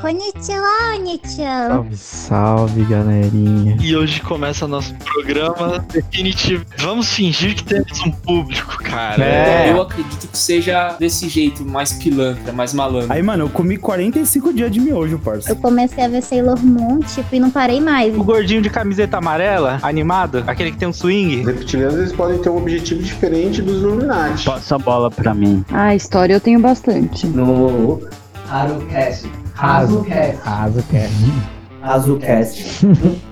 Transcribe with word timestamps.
Konnichiwa, 0.00 0.96
Nichan. 1.02 1.68
Salve, 1.68 1.96
salve, 1.96 2.84
galerinha. 2.84 3.76
E 3.82 3.94
hoje 3.94 4.20
começa 4.22 4.66
nosso 4.66 4.94
programa 4.94 5.84
definitivo. 5.92 6.64
Vamos 6.78 7.12
fingir 7.12 7.54
que 7.54 7.62
temos 7.64 8.00
um 8.00 8.10
público, 8.10 8.78
cara. 8.82 9.22
É. 9.22 9.70
Eu 9.70 9.82
acredito 9.82 10.26
que 10.26 10.38
seja 10.38 10.96
desse 10.98 11.28
jeito, 11.28 11.64
mais 11.64 11.92
pilantra, 11.92 12.50
mais 12.50 12.72
malandro. 12.72 13.12
Aí, 13.12 13.22
mano, 13.22 13.44
eu 13.44 13.48
comi 13.50 13.76
45 13.76 14.54
dias 14.54 14.70
de 14.70 14.80
miojo, 14.80 15.18
parça. 15.18 15.50
Eu 15.50 15.56
comecei 15.56 16.02
a 16.02 16.08
ver 16.08 16.22
Sailor 16.22 16.58
Moon, 16.64 17.00
tipo, 17.00 17.34
e 17.34 17.38
não 17.38 17.50
parei 17.50 17.78
mais. 17.78 18.16
O 18.16 18.24
gordinho 18.24 18.62
de 18.62 18.70
camiseta 18.70 19.18
amarela, 19.18 19.78
animado, 19.82 20.42
aquele 20.46 20.72
que 20.72 20.78
tem 20.78 20.88
um 20.88 20.92
swing. 20.94 21.40
Os 21.40 21.46
reptilianos 21.46 21.98
eles 21.98 22.12
podem 22.12 22.38
ter 22.38 22.48
um 22.48 22.56
objetivo 22.56 23.02
diferente 23.02 23.60
dos 23.60 23.82
Illuminati. 23.82 24.46
Passa 24.46 24.76
a 24.76 24.78
bola 24.78 25.10
pra 25.10 25.34
mim. 25.34 25.62
Ah, 25.70 25.94
história 25.94 26.32
eu 26.32 26.40
tenho 26.40 26.58
bastante. 26.58 27.26
no 27.26 28.00
Harucast. 28.48 29.28
Hazucast. 29.60 30.46
Raso, 30.46 30.82
quer. 30.88 31.10
Hazucast. 31.82 32.82
Hoje 32.82 33.20
a 33.26 33.29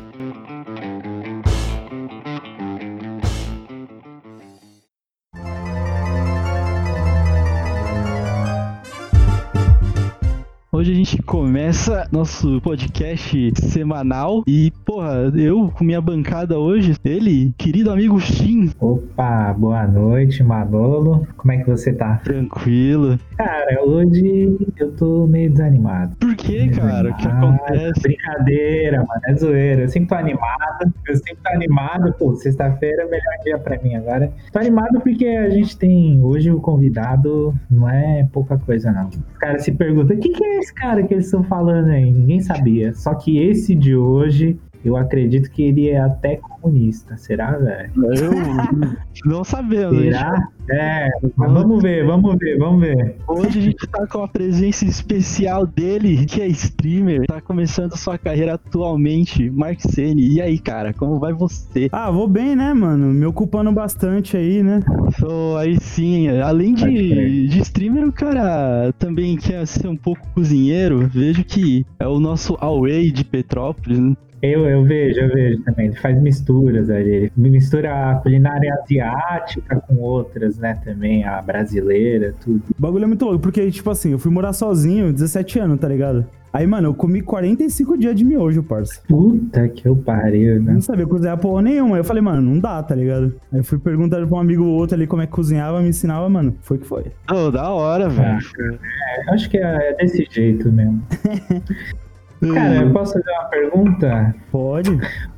gente 11.08 11.22
começa 11.22 12.06
nosso 12.12 12.60
podcast 12.60 13.52
semanal 13.56 14.42
e, 14.46 14.70
porra, 14.84 15.32
eu 15.34 15.72
com 15.74 15.82
minha 15.82 16.02
bancada 16.02 16.58
hoje, 16.58 16.96
ele, 17.02 17.54
querido 17.56 17.90
amigo 17.90 18.20
Shin, 18.20 18.70
Opa, 18.78 19.54
boa 19.54 19.86
noite, 19.86 20.42
Manolo. 20.42 21.26
Como 21.36 21.52
é 21.52 21.58
que 21.58 21.70
você 21.70 21.94
tá? 21.94 22.20
tranquilo. 22.22 23.18
Cara, 23.38 23.82
hoje 23.84 24.58
eu 24.76 24.92
tô 24.96 25.26
meio 25.26 25.50
desanimado. 25.50 26.14
Por 26.16 26.34
que, 26.34 26.68
cara? 26.70 27.10
O 27.10 27.16
que 27.16 27.26
acontece? 27.26 28.02
Brincadeira, 28.02 28.98
mano, 28.98 29.20
é 29.28 29.34
zoeira. 29.34 29.82
Eu 29.82 29.88
sempre 29.88 30.08
tô 30.08 30.14
animado, 30.16 30.92
eu 31.06 31.16
sempre 31.16 31.38
tô 31.42 31.50
animado. 31.50 32.12
Pô, 32.18 32.34
sexta-feira 32.34 33.02
é 33.02 33.06
o 33.06 33.10
melhor 33.10 33.34
dia 33.44 33.58
pra 33.58 33.78
mim 33.82 33.94
agora. 33.94 34.30
Tô 34.52 34.58
animado 34.58 35.00
porque 35.00 35.26
a 35.26 35.48
gente 35.48 35.78
tem 35.78 36.22
hoje 36.22 36.50
o 36.50 36.60
convidado, 36.60 37.54
não 37.70 37.88
é 37.88 38.28
pouca 38.30 38.58
coisa 38.58 38.92
não. 38.92 39.08
Os 39.08 39.38
caras 39.38 39.62
se 39.62 39.72
perguntam, 39.72 40.18
quem 40.18 40.32
que 40.32 40.44
é 40.44 40.58
esse 40.58 40.74
cara 40.74 40.97
que 41.06 41.14
eles 41.14 41.26
estão 41.26 41.42
falando 41.42 41.88
aí? 41.88 42.10
Ninguém 42.10 42.40
sabia. 42.40 42.94
Só 42.94 43.14
que 43.14 43.38
esse 43.38 43.74
de 43.74 43.94
hoje, 43.96 44.58
eu 44.84 44.96
acredito 44.96 45.50
que 45.50 45.62
ele 45.62 45.88
é 45.88 45.98
até 45.98 46.36
comunista. 46.36 47.16
Será, 47.16 47.52
velho? 47.52 47.90
Eu 48.14 48.30
não 49.24 49.44
sabemos. 49.44 49.96
gente. 49.96 50.12
Será? 50.12 50.48
É, 50.70 51.08
mas 51.34 51.52
vamos 51.52 51.82
ver, 51.82 52.06
vamos 52.06 52.36
ver, 52.38 52.58
vamos 52.58 52.80
ver. 52.80 53.16
Hoje 53.26 53.58
a 53.58 53.62
gente 53.62 53.86
tá 53.86 54.06
com 54.06 54.22
a 54.22 54.28
presença 54.28 54.84
especial 54.84 55.66
dele, 55.66 56.26
que 56.26 56.42
é 56.42 56.46
streamer, 56.48 57.26
tá 57.26 57.40
começando 57.40 57.96
sua 57.96 58.18
carreira 58.18 58.54
atualmente, 58.54 59.50
Mark 59.50 59.80
Sene. 59.80 60.28
E 60.28 60.42
aí, 60.42 60.58
cara, 60.58 60.92
como 60.92 61.18
vai 61.18 61.32
você? 61.32 61.88
Ah, 61.90 62.10
vou 62.10 62.28
bem, 62.28 62.54
né, 62.54 62.74
mano? 62.74 63.06
Me 63.14 63.24
ocupando 63.24 63.72
bastante 63.72 64.36
aí, 64.36 64.62
né? 64.62 64.82
So, 65.18 65.56
aí 65.56 65.80
sim, 65.80 66.28
além 66.28 66.74
de, 66.74 67.48
de 67.48 67.60
streamer, 67.60 68.06
o 68.06 68.12
cara 68.12 68.92
também 68.98 69.36
quer 69.38 69.66
ser 69.66 69.88
um 69.88 69.96
pouco 69.96 70.28
cozinheiro. 70.34 71.08
Vejo 71.08 71.44
que 71.44 71.86
é 71.98 72.06
o 72.06 72.20
nosso 72.20 72.58
Away 72.60 73.10
de 73.10 73.24
Petrópolis, 73.24 73.98
né? 73.98 74.14
Eu, 74.42 74.66
eu 74.66 74.84
vejo, 74.84 75.20
eu 75.20 75.28
vejo 75.28 75.62
também. 75.62 75.86
Ele 75.86 75.96
faz 75.96 76.20
misturas 76.20 76.90
ali. 76.90 77.30
Ele 77.36 77.50
mistura 77.50 78.12
a 78.12 78.14
culinária 78.16 78.72
asiática 78.82 79.76
com 79.86 79.96
outras, 79.96 80.58
né? 80.58 80.78
Também, 80.84 81.24
a 81.24 81.42
brasileira, 81.42 82.34
tudo. 82.40 82.62
O 82.78 82.80
bagulho 82.82 83.04
é 83.04 83.06
muito 83.06 83.24
louco, 83.24 83.40
porque, 83.40 83.70
tipo 83.70 83.90
assim, 83.90 84.12
eu 84.12 84.18
fui 84.18 84.30
morar 84.30 84.52
sozinho, 84.52 85.12
17 85.12 85.58
anos, 85.58 85.80
tá 85.80 85.88
ligado? 85.88 86.24
Aí, 86.52 86.66
mano, 86.66 86.88
eu 86.88 86.94
comi 86.94 87.20
45 87.20 87.98
dias 87.98 88.14
de 88.14 88.24
miojo, 88.24 88.62
parça. 88.62 89.00
Puta 89.06 89.68
que 89.68 89.86
eu 89.86 89.94
pariu, 89.94 90.62
né? 90.62 90.72
não 90.72 90.80
sabia 90.80 91.06
cozinhar 91.06 91.36
porra 91.36 91.60
nenhuma. 91.60 91.96
Aí 91.96 92.00
eu 92.00 92.04
falei, 92.04 92.22
mano, 92.22 92.40
não 92.40 92.58
dá, 92.58 92.82
tá 92.82 92.94
ligado? 92.94 93.34
Aí 93.52 93.60
eu 93.60 93.64
fui 93.64 93.78
perguntando 93.78 94.26
pra 94.26 94.36
um 94.36 94.40
amigo 94.40 94.64
ou 94.64 94.74
outro 94.74 94.96
ali 94.96 95.06
como 95.06 95.20
é 95.20 95.26
que 95.26 95.32
cozinhava, 95.32 95.82
me 95.82 95.88
ensinava, 95.88 96.28
mano. 96.28 96.56
Foi 96.62 96.78
que 96.78 96.86
foi. 96.86 97.04
Oh, 97.30 97.50
da 97.50 97.70
hora, 97.70 98.08
velho. 98.08 98.38
É, 98.38 99.34
acho 99.34 99.50
que 99.50 99.58
é 99.58 99.94
desse 99.96 100.26
jeito 100.30 100.72
mesmo. 100.72 101.02
Cara, 102.40 102.74
eu 102.76 102.92
posso 102.92 103.14
fazer 103.14 103.30
uma 103.30 103.44
pergunta? 103.44 104.34
Pode? 104.50 104.90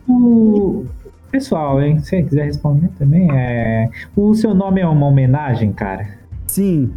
O 0.09 0.85
pessoal, 1.31 1.81
hein? 1.81 1.99
Se 2.01 2.11
você 2.11 2.23
quiser 2.23 2.45
responder 2.45 2.89
também, 2.99 3.29
é. 3.33 3.89
O 4.17 4.35
seu 4.35 4.55
nome 4.55 4.81
é 4.81 4.87
uma 4.87 5.07
homenagem, 5.07 5.73
cara? 5.73 6.07
Sim, 6.47 6.93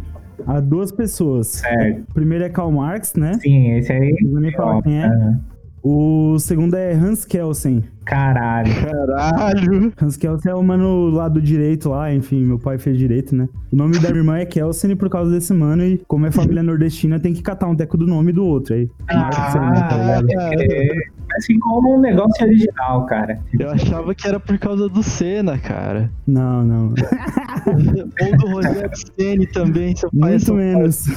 a 0.46 0.60
duas 0.60 0.92
pessoas. 0.92 1.46
Certo. 1.46 2.02
O 2.10 2.14
primeiro 2.14 2.44
é 2.44 2.48
Karl 2.48 2.70
Marx, 2.70 3.14
né? 3.14 3.34
Sim, 3.40 3.72
esse 3.72 3.92
aí. 3.92 4.16
Não 4.22 4.32
vou 4.32 4.40
nem 4.40 4.52
falar 4.52 4.82
quem 4.82 5.02
é. 5.02 5.06
Aham. 5.06 5.40
O 5.86 6.38
segundo 6.38 6.74
é 6.76 6.94
Hans 6.94 7.26
Kelsen. 7.26 7.84
Caralho. 8.06 8.72
Caralho. 8.74 9.92
Hans 10.00 10.16
Kelsen 10.16 10.50
é 10.50 10.54
o 10.54 10.62
mano 10.62 11.10
lá 11.10 11.28
do 11.28 11.42
direito 11.42 11.90
lá, 11.90 12.10
enfim, 12.10 12.42
meu 12.42 12.58
pai 12.58 12.78
fez 12.78 12.96
direito, 12.96 13.36
né? 13.36 13.46
O 13.70 13.76
nome 13.76 13.98
da 13.98 14.08
minha 14.08 14.20
irmã 14.20 14.38
é 14.38 14.46
Kelsen 14.46 14.96
por 14.96 15.10
causa 15.10 15.30
desse 15.30 15.52
mano 15.52 15.84
e 15.84 15.98
como 16.08 16.24
é 16.24 16.30
família 16.30 16.62
nordestina 16.64 17.20
tem 17.20 17.34
que 17.34 17.42
catar 17.42 17.66
um 17.66 17.76
teco 17.76 17.98
do 17.98 18.06
nome 18.06 18.32
do 18.32 18.46
outro 18.46 18.74
aí. 18.74 18.84
Né, 18.84 19.30
tá 19.30 19.96
ligado? 19.98 20.26
é, 20.32 20.94
mas 21.28 21.44
ficou 21.44 21.84
um 21.84 22.00
negócio 22.00 22.46
original, 22.46 23.04
cara. 23.04 23.38
Eu 23.58 23.70
achava 23.70 24.14
que 24.14 24.26
era 24.26 24.40
por 24.40 24.58
causa 24.58 24.88
do 24.88 25.02
Senna, 25.02 25.58
cara. 25.58 26.10
Não, 26.26 26.64
não. 26.64 26.94
Ou 27.66 28.36
do 28.38 28.46
Rogério 28.46 28.90
Ceni 29.18 29.46
também, 29.48 29.94
seu 29.94 30.10
pai 30.18 30.30
é 30.30 30.32
Muito 30.32 30.46
Paulo. 30.46 30.62
menos. 30.62 31.04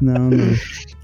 Não, 0.00 0.30
não. 0.30 0.38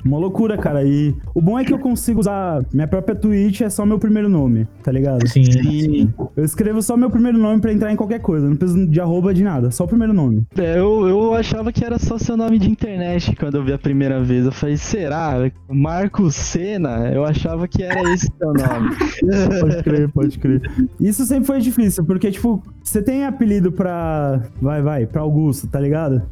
Uma 0.08 0.18
loucura, 0.18 0.56
cara. 0.56 0.82
E 0.82 1.14
o 1.34 1.40
bom 1.40 1.58
é 1.58 1.64
que 1.64 1.72
eu 1.72 1.78
consigo 1.78 2.20
usar 2.20 2.64
minha 2.72 2.88
própria 2.88 3.14
Twitch, 3.14 3.60
é 3.60 3.68
só 3.68 3.84
meu 3.84 3.98
primeiro 3.98 4.28
nome, 4.28 4.66
tá 4.82 4.90
ligado? 4.90 5.28
Sim. 5.28 5.44
Sim. 5.44 6.14
Eu 6.34 6.44
escrevo 6.44 6.80
só 6.80 6.96
meu 6.96 7.10
primeiro 7.10 7.36
nome 7.36 7.60
pra 7.60 7.72
entrar 7.72 7.92
em 7.92 7.96
qualquer 7.96 8.20
coisa. 8.20 8.48
Não 8.48 8.56
preciso 8.56 8.86
de 8.86 9.00
arroba 9.00 9.34
de 9.34 9.44
nada, 9.44 9.70
só 9.70 9.84
o 9.84 9.88
primeiro 9.88 10.14
nome. 10.14 10.46
É, 10.56 10.78
eu, 10.78 11.06
eu 11.06 11.34
achava 11.34 11.70
que 11.70 11.84
era 11.84 11.98
só 11.98 12.16
seu 12.16 12.38
nome 12.38 12.58
de 12.58 12.70
internet 12.70 13.36
quando 13.36 13.56
eu 13.56 13.64
vi 13.64 13.72
a 13.74 13.78
primeira 13.78 14.22
vez. 14.22 14.46
Eu 14.46 14.52
falei, 14.52 14.78
será? 14.78 15.50
Marcos 15.68 16.34
Senna? 16.34 17.10
Eu 17.12 17.24
achava 17.24 17.68
que 17.68 17.82
era 17.82 18.00
esse 18.14 18.28
seu 18.38 18.52
nome. 18.54 18.96
Pode 19.60 19.82
crer, 19.82 20.08
pode 20.12 20.38
crer. 20.38 20.62
Isso 20.98 21.24
sempre 21.26 21.46
foi 21.46 21.60
difícil, 21.60 22.04
porque, 22.04 22.30
tipo, 22.30 22.62
você 22.82 23.02
tem 23.02 23.24
apelido 23.24 23.70
pra. 23.70 24.42
Vai, 24.60 24.80
vai, 24.82 25.06
pra 25.06 25.20
Augusto, 25.20 25.66
tá 25.66 25.78
ligado? 25.78 26.22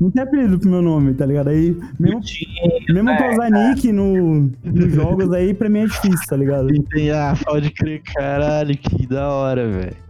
Não 0.00 0.10
tem 0.10 0.22
apelido 0.22 0.58
pro 0.58 0.68
meu 0.68 0.82
nome, 0.82 1.14
tá 1.14 1.24
ligado? 1.24 1.48
Aí, 1.48 1.76
mesmo, 1.98 2.20
mesmo 2.88 3.10
É, 3.10 3.16
pra 3.16 3.32
usar 3.32 3.50
nick 3.50 3.92
no, 3.92 4.50
nos 4.64 4.92
jogos 4.92 5.32
aí, 5.32 5.54
pra 5.54 5.68
mim 5.68 5.80
é 5.80 5.86
difícil, 5.86 6.26
tá 6.28 6.36
ligado? 6.36 6.74
Entendi. 6.74 7.10
Ah, 7.10 7.34
pode 7.44 7.70
crer, 7.70 8.02
caralho, 8.02 8.76
que 8.76 9.06
da 9.06 9.28
hora, 9.28 9.68
velho. 9.70 10.04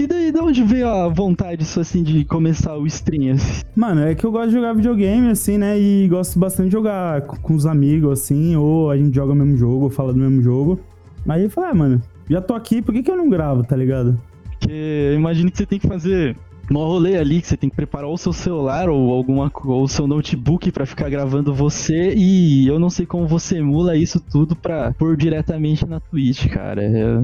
E 0.00 0.06
daí, 0.06 0.32
de 0.32 0.38
onde 0.38 0.62
veio 0.62 0.88
a 0.88 1.08
vontade 1.08 1.62
sua, 1.64 1.82
assim, 1.82 2.02
de 2.02 2.24
começar 2.24 2.74
o 2.74 2.86
stream, 2.86 3.34
assim? 3.34 3.62
Mano, 3.76 4.02
é 4.02 4.14
que 4.14 4.24
eu 4.24 4.32
gosto 4.32 4.48
de 4.48 4.54
jogar 4.54 4.72
videogame, 4.72 5.28
assim, 5.28 5.58
né? 5.58 5.78
E 5.78 6.08
gosto 6.08 6.38
bastante 6.38 6.68
de 6.68 6.72
jogar 6.72 7.22
com 7.22 7.36
com 7.36 7.54
os 7.54 7.66
amigos, 7.66 8.12
assim, 8.20 8.56
ou 8.56 8.90
a 8.90 8.96
gente 8.96 9.14
joga 9.14 9.32
o 9.32 9.36
mesmo 9.36 9.56
jogo, 9.58 9.84
ou 9.84 9.90
fala 9.90 10.12
do 10.12 10.18
mesmo 10.18 10.40
jogo. 10.42 10.80
Aí 11.28 11.44
eu 11.44 11.50
falei, 11.50 11.70
ah, 11.70 11.74
mano, 11.74 12.02
já 12.30 12.40
tô 12.40 12.54
aqui, 12.54 12.80
por 12.80 12.94
que, 12.94 13.02
que 13.02 13.10
eu 13.10 13.16
não 13.16 13.28
gravo, 13.28 13.62
tá 13.62 13.76
ligado? 13.76 14.18
Porque 14.44 14.72
eu 14.72 15.14
imagino 15.14 15.50
que 15.50 15.58
você 15.58 15.66
tem 15.66 15.78
que 15.78 15.86
fazer 15.86 16.36
um 16.78 16.84
rolê 16.84 17.16
ali, 17.16 17.40
que 17.40 17.46
você 17.48 17.56
tem 17.56 17.68
que 17.70 17.76
preparar 17.76 18.08
o 18.08 18.16
seu 18.16 18.32
celular 18.32 18.88
ou 18.88 19.12
alguma 19.12 19.50
ou 19.64 19.82
o 19.82 19.88
seu 19.88 20.06
notebook 20.06 20.70
pra 20.70 20.86
ficar 20.86 21.08
gravando 21.10 21.52
você 21.54 22.14
e 22.16 22.66
eu 22.68 22.78
não 22.78 22.90
sei 22.90 23.06
como 23.06 23.26
você 23.26 23.58
emula 23.58 23.96
isso 23.96 24.20
tudo 24.20 24.54
pra 24.54 24.92
pôr 24.92 25.16
diretamente 25.16 25.86
na 25.86 25.98
Twitch, 26.00 26.46
cara. 26.48 26.82
É- 26.82 27.22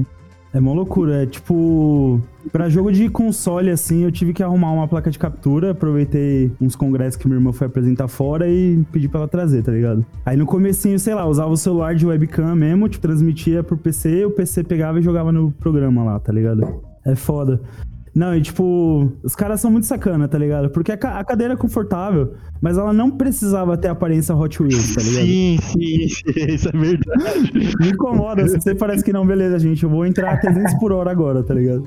É 0.53 0.59
uma 0.59 0.71
loucura, 0.73 1.23
é 1.23 1.25
tipo. 1.25 2.19
Pra 2.53 2.69
jogo 2.69 2.89
de 2.91 3.09
console, 3.09 3.69
assim, 3.69 4.03
eu 4.05 4.11
tive 4.11 4.31
que 4.33 4.41
arrumar 4.41 4.71
uma 4.71 4.87
placa 4.87 5.11
de 5.11 5.19
captura, 5.19 5.71
aproveitei 5.71 6.49
uns 6.59 6.73
congressos 6.75 7.17
que 7.17 7.27
minha 7.27 7.37
irmã 7.37 7.51
foi 7.51 7.67
apresentar 7.67 8.07
fora 8.07 8.49
e 8.49 8.81
pedi 8.91 9.09
pra 9.09 9.19
ela 9.19 9.27
trazer, 9.27 9.61
tá 9.61 9.71
ligado? 9.73 10.05
Aí 10.25 10.37
no 10.37 10.45
comecinho, 10.45 10.97
sei 10.97 11.13
lá, 11.13 11.27
usava 11.27 11.51
o 11.51 11.57
celular 11.57 11.93
de 11.93 12.07
webcam 12.07 12.55
mesmo, 12.55 12.87
tipo, 12.87 13.05
transmitia 13.05 13.61
pro 13.61 13.77
PC, 13.77 14.23
o 14.25 14.31
PC 14.31 14.63
pegava 14.63 14.99
e 14.99 15.01
jogava 15.03 15.31
no 15.33 15.51
programa 15.51 16.03
lá, 16.05 16.19
tá 16.19 16.31
ligado? 16.31 16.81
É 17.05 17.13
foda. 17.13 17.61
Não, 18.17 18.35
e 18.35 18.41
tipo, 18.41 19.11
os 19.23 19.35
caras 19.35 19.61
são 19.61 19.69
muito 19.69 19.85
sacana, 19.85 20.27
tá 20.27 20.39
ligado? 20.39 20.71
Porque 20.71 20.91
a, 20.91 20.97
ca- 20.97 21.19
a 21.19 21.23
cadeira 21.23 21.53
é 21.53 21.55
confortável, 21.57 22.33
mas 22.59 22.75
ela 22.75 22.91
não 22.91 23.11
precisava 23.11 23.77
ter 23.77 23.89
aparência 23.89 24.33
Hot 24.35 24.59
Wheels, 24.59 24.95
tá 24.95 25.03
ligado? 25.03 25.23
Sim, 25.23 25.57
sim, 25.61 26.07
sim, 26.09 26.23
isso 26.49 26.67
é 26.67 26.71
verdade. 26.71 27.75
Me 27.79 27.89
incomoda, 27.89 28.47
se 28.47 28.59
você 28.59 28.73
parece 28.73 29.03
que 29.03 29.13
não, 29.13 29.23
beleza, 29.23 29.59
gente, 29.59 29.83
eu 29.83 29.89
vou 29.91 30.03
entrar 30.03 30.33
a 30.33 30.37
300 30.37 30.73
por 30.79 30.91
hora 30.91 31.11
agora, 31.11 31.43
tá 31.43 31.53
ligado? 31.53 31.83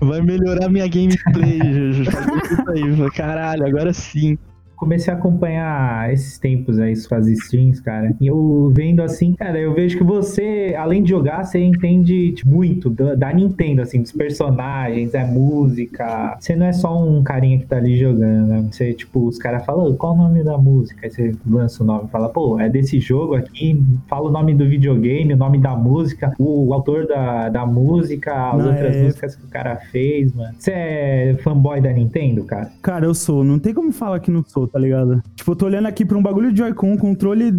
Vai 0.00 0.20
melhorar 0.22 0.68
minha 0.68 0.86
gameplay. 0.86 1.58
Juju. 1.74 2.02
Isso 2.04 3.02
aí, 3.02 3.10
caralho, 3.10 3.66
agora 3.66 3.92
sim. 3.92 4.38
Comecei 4.78 5.12
a 5.12 5.16
acompanhar 5.16 6.12
esses 6.12 6.38
tempos 6.38 6.78
aí, 6.78 6.94
suas 6.96 7.26
streams, 7.26 7.82
cara. 7.82 8.14
E 8.20 8.26
eu 8.28 8.72
vendo 8.74 9.02
assim, 9.02 9.34
cara, 9.34 9.58
eu 9.58 9.74
vejo 9.74 9.98
que 9.98 10.04
você, 10.04 10.74
além 10.78 11.02
de 11.02 11.10
jogar, 11.10 11.44
você 11.44 11.58
entende 11.62 12.32
tipo, 12.32 12.48
muito 12.50 12.88
da, 12.88 13.14
da 13.14 13.32
Nintendo, 13.32 13.82
assim, 13.82 14.00
dos 14.00 14.12
personagens, 14.12 15.12
é 15.14 15.24
música. 15.24 16.36
Você 16.38 16.54
não 16.54 16.66
é 16.66 16.72
só 16.72 16.96
um 17.04 17.22
carinha 17.22 17.58
que 17.58 17.66
tá 17.66 17.76
ali 17.76 17.98
jogando, 17.98 18.46
né? 18.46 18.64
Você, 18.70 18.92
tipo, 18.92 19.26
os 19.26 19.36
caras 19.38 19.64
falam, 19.66 19.94
qual 19.96 20.14
o 20.14 20.16
nome 20.16 20.42
da 20.44 20.56
música? 20.56 21.00
Aí 21.06 21.10
você 21.10 21.34
lança 21.46 21.82
o 21.82 21.86
nome 21.86 22.04
e 22.06 22.10
fala, 22.10 22.28
pô, 22.28 22.58
é 22.60 22.68
desse 22.68 23.00
jogo 23.00 23.34
aqui, 23.34 23.82
fala 24.08 24.28
o 24.28 24.32
nome 24.32 24.54
do 24.54 24.66
videogame, 24.68 25.34
o 25.34 25.36
nome 25.36 25.58
da 25.58 25.74
música, 25.74 26.32
o, 26.38 26.68
o 26.68 26.74
autor 26.74 27.06
da, 27.06 27.48
da 27.48 27.66
música, 27.66 28.52
as 28.52 28.58
Não, 28.58 28.70
outras 28.70 28.96
é- 28.96 29.02
músicas 29.02 29.34
que 29.36 29.44
o 29.44 29.48
cara 29.48 29.76
fez, 29.76 30.32
mano. 30.32 30.54
Você 30.58 30.70
é 30.72 31.36
fanboy 31.42 31.80
da 31.80 31.92
Nintendo, 31.92 32.44
cara? 32.44 32.70
Cara, 32.80 33.06
eu 33.06 33.14
sou. 33.14 33.42
Não 33.42 33.58
tem 33.58 33.74
como 33.74 33.90
falar 33.92 34.20
que 34.20 34.30
não 34.30 34.44
sou, 34.44 34.67
tá 34.68 34.78
ligado? 34.78 35.22
Tipo, 35.34 35.52
eu 35.52 35.56
tô 35.56 35.66
olhando 35.66 35.86
aqui 35.86 36.04
pra 36.04 36.16
um 36.18 36.22
bagulho 36.22 36.52
de 36.52 36.58
Joy-Con, 36.58 36.96
controle 36.96 37.52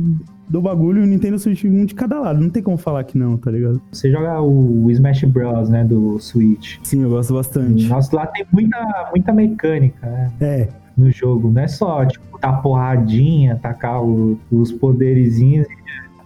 do 0.49 0.61
bagulho 0.61 1.01
e 1.01 1.03
o 1.03 1.07
Nintendo 1.07 1.37
Switch 1.37 1.63
um 1.65 1.85
de 1.85 1.93
cada 1.93 2.19
lado. 2.19 2.39
Não 2.41 2.49
tem 2.49 2.63
como 2.63 2.77
falar 2.77 3.03
que 3.03 3.17
não, 3.17 3.37
tá 3.37 3.51
ligado? 3.51 3.79
Você 3.91 4.09
joga 4.11 4.41
o 4.41 4.89
Smash 4.89 5.23
Bros, 5.25 5.69
né, 5.69 5.83
do 5.83 6.17
Switch. 6.19 6.77
Sim, 6.83 7.03
eu 7.03 7.09
gosto 7.09 7.33
bastante. 7.33 7.87
Nossa, 7.87 8.15
lá 8.15 8.25
tem 8.27 8.45
muita, 8.51 9.09
muita 9.11 9.31
mecânica, 9.33 10.07
né? 10.07 10.31
É, 10.41 10.67
No 10.97 11.09
jogo. 11.11 11.49
Não 11.51 11.61
é 11.61 11.67
só, 11.67 12.03
tipo, 12.05 12.37
dar 12.39 12.61
porradinha, 12.61 13.57
tacar 13.61 14.03
o- 14.03 14.37
os 14.51 14.71
poderizinhos. 14.71 15.65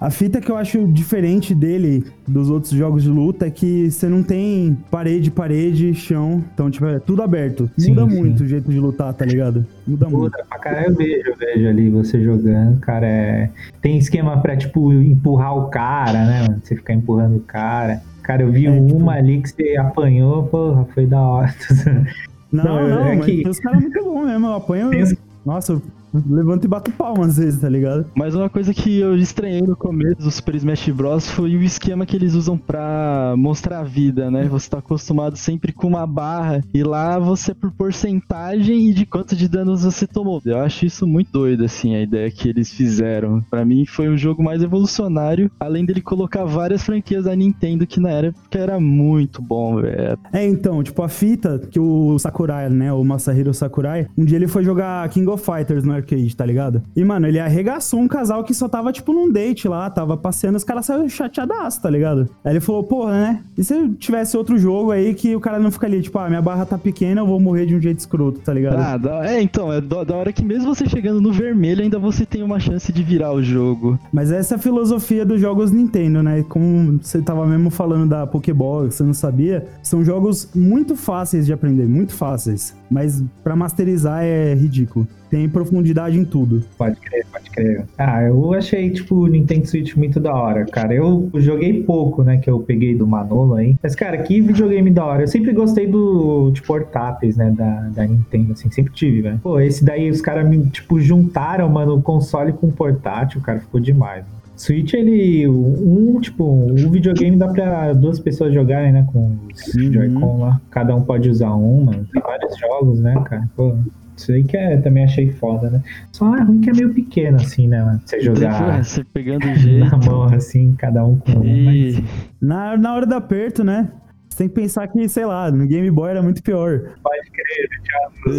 A 0.03 0.09
fita 0.09 0.41
que 0.41 0.51
eu 0.51 0.57
acho 0.57 0.85
diferente 0.85 1.55
dele, 1.55 2.03
dos 2.27 2.50
outros 2.50 2.73
jogos 2.73 3.03
de 3.03 3.09
luta, 3.09 3.47
é 3.47 3.50
que 3.50 3.89
você 3.89 4.09
não 4.09 4.21
tem 4.21 4.77
parede, 4.91 5.31
parede, 5.31 5.94
chão. 5.94 6.44
Então, 6.53 6.69
tipo, 6.69 6.85
é 6.85 7.00
tudo 7.00 7.21
aberto. 7.21 7.71
Sim, 7.77 7.91
Muda 7.91 8.09
sim. 8.11 8.17
muito 8.19 8.44
o 8.44 8.45
jeito 8.45 8.69
de 8.69 8.79
lutar, 8.81 9.13
tá 9.13 9.23
ligado? 9.23 9.65
Muda 9.88 10.09
muito. 10.09 10.23
Muda 10.23 10.45
pra 10.50 10.59
caralho, 10.59 10.88
eu 10.89 10.95
vejo, 10.97 11.21
eu 11.29 11.35
vejo 11.38 11.67
ali 11.69 11.89
você 11.89 12.21
jogando, 12.21 12.81
cara. 12.81 13.07
É... 13.07 13.50
Tem 13.81 13.97
esquema 13.97 14.41
pra, 14.41 14.57
tipo, 14.57 14.91
empurrar 14.91 15.55
o 15.57 15.69
cara, 15.69 16.25
né, 16.25 16.41
mano? 16.50 16.59
Você 16.61 16.75
ficar 16.75 16.94
empurrando 16.94 17.38
o 17.38 17.41
cara. 17.41 18.01
Cara, 18.23 18.41
eu 18.44 18.51
vi 18.51 18.67
É, 18.67 18.77
tipo- 18.77 18.97
uma 18.97 19.13
ali 19.13 19.41
que 19.41 19.50
você 19.51 19.77
apanhou, 19.77 20.44
porra, 20.47 20.85
foi 20.94 21.05
da 21.05 21.21
hora. 21.21 21.55
Não, 22.51 22.63
Não, 22.65 22.88
não, 22.89 23.05
é 23.07 23.15
mas 23.15 23.25
que- 23.25 23.47
os 23.50 23.59
caras 23.59 23.81
muito 23.81 24.03
bons 24.03 24.25
mesmo. 24.27 24.45
Eu 24.47 24.53
apanho. 24.53 24.89
Tem 24.91 25.01
os- 25.01 25.15
Nossa, 25.45 25.71
eu 25.73 25.81
levanto 26.13 26.65
e 26.65 26.68
bato 26.68 26.92
palma 26.92 27.25
às 27.25 27.38
vezes, 27.38 27.62
tá 27.62 27.69
ligado? 27.69 28.06
Mas 28.15 28.36
uma 28.36 28.50
coisa 28.50 28.74
que 28.74 29.00
eu 29.00 29.15
estranhei 29.15 29.62
no 29.62 29.75
começo 29.75 30.21
do 30.21 30.31
Super 30.31 30.56
Smash 30.56 30.89
Bros. 30.89 31.30
foi 31.30 31.56
o 31.56 31.63
esquema 31.63 32.06
que 32.06 32.15
eles 32.15 32.33
usam 32.33 32.57
pra 32.57 33.33
mostrar 33.38 33.80
a 33.80 33.83
vida, 33.83 34.30
né? 34.30 34.45
Você 34.45 34.69
tá 34.69 34.80
acostumado 34.80 35.36
sempre 35.38 35.71
com 35.71 35.88
uma 35.88 36.06
barra 36.06 36.62
e 36.74 36.83
lá 36.83 37.18
você 37.19 37.51
é 37.51 37.54
por 37.54 37.71
porcentagem 37.71 38.89
e 38.89 38.94
de 38.94 39.06
quanto 39.06 39.36
de 39.36 39.48
danos 39.48 39.83
você 39.83 40.06
tomou. 40.06 40.42
Eu 40.45 40.60
acho 40.60 40.86
isso 40.86 41.07
muito 41.07 41.31
doido, 41.31 41.63
assim, 41.65 41.95
a 41.95 42.01
ideia 42.01 42.30
que 42.30 42.50
eles 42.50 42.71
fizeram. 42.71 43.42
Pra 43.50 43.65
mim 43.65 43.86
foi 43.86 44.10
um 44.10 44.18
jogo 44.18 44.44
mais 44.44 44.62
evolucionário, 44.62 45.50
além 45.60 45.86
dele 45.86 46.01
colocar 46.01 46.45
várias 46.45 46.83
franquias 46.83 47.25
da 47.25 47.36
Nintendo 47.36 47.88
que 47.88 48.00
na 48.00 48.10
época 48.10 48.60
era 48.60 48.80
muito 48.80 49.42
bom, 49.42 49.81
velho. 49.81 50.18
É, 50.31 50.45
então, 50.45 50.83
tipo, 50.83 51.01
a 51.01 51.10
fita 51.10 51.60
que 51.69 51.80
o 51.80 52.18
Sakurai, 52.19 52.69
né, 52.69 52.92
o 52.92 53.04
Masahiro 53.04 53.54
Sakurai, 53.54 54.07
um 54.18 54.25
dia 54.25 54.38
ele 54.38 54.48
foi 54.48 54.63
jogar 54.63 55.07
King 55.10 55.30
of 55.30 55.44
Fighters 55.44 55.83
no 55.83 55.94
arcade, 56.03 56.35
tá 56.35 56.45
ligado? 56.45 56.81
E, 56.95 57.03
mano, 57.03 57.27
ele 57.27 57.39
arregaçou 57.39 58.00
um 58.00 58.07
casal 58.07 58.44
que 58.44 58.53
só 58.53 58.67
tava, 58.67 58.91
tipo, 58.91 59.13
num 59.13 59.31
date 59.31 59.67
lá, 59.67 59.89
tava 59.89 60.15
passeando, 60.17 60.57
os 60.57 60.63
caras 60.63 60.85
saíram 60.85 61.07
chateadaço, 61.09 61.81
tá 61.81 61.89
ligado? 61.89 62.29
Aí 62.44 62.53
ele 62.53 62.59
falou, 62.59 62.83
porra, 62.83 63.11
né? 63.11 63.41
E 63.57 63.63
se 63.63 63.73
eu 63.73 63.94
tivesse 63.95 64.35
outro 64.38 64.57
jogo 64.57 64.91
aí 64.91 65.13
que 65.13 65.35
o 65.35 65.39
cara 65.39 65.59
não 65.59 65.71
fica 65.71 65.88
ali, 65.88 66.01
tipo, 66.01 66.17
ah, 66.19 66.27
minha 66.29 66.41
barra 66.41 66.65
tá 66.65 66.77
pequena, 66.77 67.21
eu 67.21 67.27
vou 67.27 67.39
morrer 67.39 67.65
de 67.65 67.75
um 67.75 67.81
jeito 67.81 68.00
escroto, 68.00 68.39
tá 68.39 68.53
ligado? 68.53 68.77
Ah, 68.79 68.97
da- 68.97 69.25
é, 69.29 69.41
então, 69.41 69.71
é 69.71 69.79
da, 69.81 70.03
da 70.03 70.15
hora 70.15 70.31
que 70.33 70.44
mesmo 70.44 70.73
você 70.73 70.85
chegando 70.88 71.21
no 71.21 71.31
vermelho, 71.31 71.81
ainda 71.81 71.97
você 72.00 72.25
tem 72.25 72.44
uma 72.44 72.59
chance 72.59 72.91
de 72.91 73.03
virar 73.03 73.33
o 73.33 73.41
jogo. 73.41 73.97
Mas 74.11 74.31
essa 74.31 74.55
é 74.55 74.57
a 74.57 74.59
filosofia 74.59 75.25
dos 75.25 75.39
jogos 75.39 75.71
Nintendo, 75.71 76.21
né? 76.21 76.44
Como 76.47 77.00
você 77.01 77.21
tava 77.21 77.45
mesmo 77.45 77.69
falando 77.69 78.09
da 78.09 78.27
Pokéball, 78.27 78.88
que 78.88 78.95
você 78.95 79.03
não 79.03 79.13
sabia, 79.13 79.65
são 79.81 80.03
jogos 80.03 80.50
muito 80.55 80.95
fáceis 80.95 81.45
de 81.45 81.53
aprender, 81.53 81.88
muito 81.88 82.13
fáceis. 82.13 82.75
Mas 82.89 83.23
pra 83.44 83.55
masterizar 83.55 84.23
é 84.23 84.53
ridículo. 84.53 85.07
Tem 85.33 85.50
profundidade 85.50 86.15
em 86.15 86.24
tudo. 86.24 86.62
Pode 86.77 86.95
crer, 86.97 87.25
pode 87.31 87.50
crer. 87.50 87.85
Ah, 87.97 88.21
eu 88.21 88.53
achei, 88.53 88.91
tipo, 88.91 89.15
o 89.15 89.25
Nintendo 89.25 89.65
Switch 89.65 89.95
muito 89.95 90.19
da 90.19 90.31
hora, 90.31 90.63
cara. 90.63 90.94
Eu 90.94 91.27
joguei 91.38 91.81
pouco, 91.81 92.21
né, 92.21 92.38
que 92.38 92.47
eu 92.47 92.59
peguei 92.59 92.95
do 92.95 93.07
Manolo 93.07 93.56
aí. 93.56 93.75
Mas, 93.81 93.95
cara, 93.95 94.15
que 94.19 94.39
videogame 94.39 94.91
da 94.91 95.03
hora. 95.03 95.24
Eu 95.24 95.27
sempre 95.27 95.51
gostei 95.51 95.88
do, 95.88 96.51
de 96.51 96.62
portáteis, 96.62 97.35
né, 97.35 97.50
da, 97.50 97.89
da 97.95 98.06
Nintendo, 98.06 98.51
assim, 98.53 98.69
sempre 98.69 98.94
tive, 98.94 99.24
velho. 99.24 99.39
Pô, 99.41 99.59
esse 99.59 99.83
daí 99.83 100.07
os 100.07 100.21
caras, 100.21 100.47
me, 100.47 100.68
tipo, 100.68 101.00
juntaram, 101.01 101.68
mano, 101.68 101.95
o 101.95 102.01
console 102.03 102.53
com 102.53 102.68
o 102.68 102.71
portátil, 102.71 103.41
cara, 103.41 103.59
ficou 103.59 103.79
demais. 103.81 104.24
Switch, 104.56 104.94
ele, 104.94 105.47
um, 105.47 106.19
tipo, 106.21 106.44
o 106.44 106.91
videogame 106.91 107.36
dá 107.36 107.47
pra 107.47 107.91
duas 107.94 108.19
pessoas 108.19 108.53
jogarem, 108.53 108.91
né, 108.91 109.03
com 109.12 109.36
os 109.51 109.74
Uhum. 109.74 109.94
Joy-Con 109.94 110.41
lá. 110.41 110.62
Cada 110.69 110.95
um 110.95 111.01
pode 111.01 111.27
usar 111.27 111.56
um, 111.56 111.86
mano. 111.86 112.06
Tem 112.13 112.21
vários 112.21 112.56
jogos, 112.56 113.00
né, 113.00 113.15
cara. 113.25 113.50
Pô, 113.56 113.75
isso 114.15 114.31
aí 114.31 114.44
que 114.44 114.56
é, 114.57 114.77
também 114.77 115.04
achei 115.04 115.31
foda, 115.31 115.69
né? 115.69 115.81
Só 116.12 116.36
é 116.36 116.42
ruim 116.42 116.62
que 116.62 116.69
é 116.69 116.74
meio 116.74 116.94
pequeno, 116.94 117.38
assim, 117.38 117.68
né, 117.68 117.83
mano? 117.83 118.01
Você 118.06 118.21
jogar 118.21 118.83
Você 118.83 119.04
pegando 119.04 119.45
jeito. 119.56 119.89
na 119.89 119.98
mão, 119.98 120.24
assim, 120.24 120.75
cada 120.75 121.06
um 121.06 121.18
com 121.18 121.31
um. 121.31 121.65
Mas... 121.65 121.98
E... 121.98 122.04
Na, 122.42 122.77
na 122.77 122.94
hora 122.95 123.06
do 123.06 123.15
aperto, 123.15 123.63
né? 123.63 123.89
Você 124.30 124.38
tem 124.39 124.48
que 124.50 124.56
pensar 124.56 124.88
que, 124.88 125.07
sei 125.07 125.25
lá, 125.25 125.51
no 125.51 125.68
Game 125.68 125.89
Boy 125.92 126.10
era 126.10 126.24
muito 126.24 126.42
pior. 126.42 126.95
Pode 127.04 127.30
crer, 127.31 127.69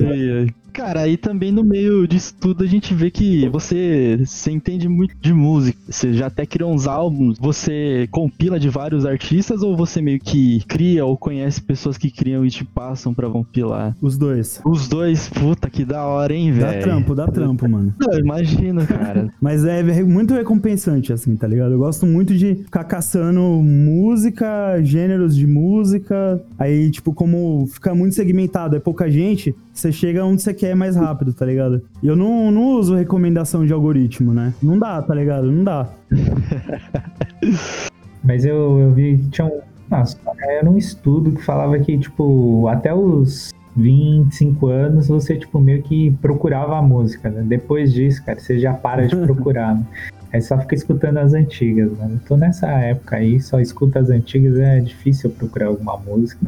Ai, 0.08 0.30
ai. 0.40 0.63
Cara, 0.74 1.02
aí 1.02 1.16
também 1.16 1.52
no 1.52 1.62
meio 1.62 2.06
disso 2.06 2.34
tudo 2.40 2.64
a 2.64 2.66
gente 2.66 2.92
vê 2.92 3.08
que 3.10 3.48
você, 3.48 4.18
você 4.24 4.50
entende 4.50 4.88
muito 4.88 5.14
de 5.20 5.32
música. 5.32 5.78
Você 5.88 6.12
já 6.12 6.26
até 6.26 6.44
criou 6.44 6.72
uns 6.74 6.88
álbuns, 6.88 7.38
você 7.38 8.08
compila 8.10 8.58
de 8.58 8.68
vários 8.68 9.06
artistas 9.06 9.62
ou 9.62 9.76
você 9.76 10.02
meio 10.02 10.18
que 10.18 10.64
cria 10.66 11.04
ou 11.04 11.16
conhece 11.16 11.62
pessoas 11.62 11.96
que 11.96 12.10
criam 12.10 12.44
e 12.44 12.50
te 12.50 12.64
passam 12.64 13.14
pra 13.14 13.30
compilar? 13.30 13.96
Os 14.02 14.18
dois. 14.18 14.60
Os 14.64 14.88
dois, 14.88 15.28
puta 15.28 15.70
que 15.70 15.84
da 15.84 16.04
hora, 16.04 16.34
hein, 16.34 16.52
Dá 16.58 16.70
velho? 16.70 16.82
trampo, 16.82 17.14
dá 17.14 17.28
trampo, 17.28 17.68
mano. 17.68 17.94
Não, 18.00 18.18
imagina, 18.18 18.84
cara. 18.84 19.32
Mas 19.40 19.64
é 19.64 19.80
re- 19.80 20.02
muito 20.02 20.34
recompensante, 20.34 21.12
assim, 21.12 21.36
tá 21.36 21.46
ligado? 21.46 21.70
Eu 21.72 21.78
gosto 21.78 22.04
muito 22.04 22.34
de 22.34 22.56
ficar 22.56 22.82
caçando 22.82 23.40
música, 23.62 24.80
gêneros 24.82 25.36
de 25.36 25.46
música. 25.46 26.42
Aí, 26.58 26.90
tipo, 26.90 27.12
como 27.14 27.66
fica 27.70 27.94
muito 27.94 28.14
segmentado, 28.16 28.74
é 28.74 28.80
pouca 28.80 29.08
gente, 29.10 29.54
você 29.72 29.92
chega 29.92 30.24
onde 30.24 30.42
você 30.42 30.52
quer 30.52 30.63
mais 30.72 30.94
rápido, 30.94 31.32
tá 31.32 31.44
ligado? 31.44 31.82
E 32.00 32.06
eu 32.06 32.14
não, 32.14 32.52
não 32.52 32.78
uso 32.78 32.94
recomendação 32.94 33.66
de 33.66 33.72
algoritmo, 33.72 34.32
né? 34.32 34.54
Não 34.62 34.78
dá, 34.78 35.02
tá 35.02 35.12
ligado? 35.12 35.50
Não 35.50 35.64
dá. 35.64 35.88
Mas 38.22 38.44
eu, 38.44 38.78
eu 38.78 38.90
vi 38.92 39.18
que 39.18 39.28
tinha 39.30 39.46
um. 39.46 39.60
Nossa, 39.90 40.16
era 40.40 40.70
um 40.70 40.78
estudo 40.78 41.32
que 41.32 41.42
falava 41.42 41.76
que, 41.78 41.98
tipo, 41.98 42.68
até 42.68 42.94
os 42.94 43.52
25 43.76 44.66
anos 44.68 45.08
você, 45.08 45.36
tipo, 45.36 45.60
meio 45.60 45.82
que 45.82 46.12
procurava 46.22 46.78
a 46.78 46.82
música, 46.82 47.28
né? 47.28 47.42
Depois 47.46 47.92
disso, 47.92 48.24
cara, 48.24 48.38
você 48.38 48.58
já 48.58 48.72
para 48.72 49.06
de 49.06 49.16
procurar, 49.26 49.74
né? 49.74 49.84
Aí 50.32 50.42
só 50.42 50.58
fica 50.58 50.74
escutando 50.74 51.18
as 51.18 51.32
antigas, 51.32 51.92
né? 51.92 52.10
Eu 52.12 52.18
tô 52.26 52.36
nessa 52.36 52.66
época 52.66 53.16
aí, 53.16 53.40
só 53.40 53.60
escuta 53.60 54.00
as 54.00 54.10
antigas, 54.10 54.56
é 54.58 54.80
difícil 54.80 55.30
procurar 55.30 55.66
alguma 55.66 55.96
música, 55.96 56.46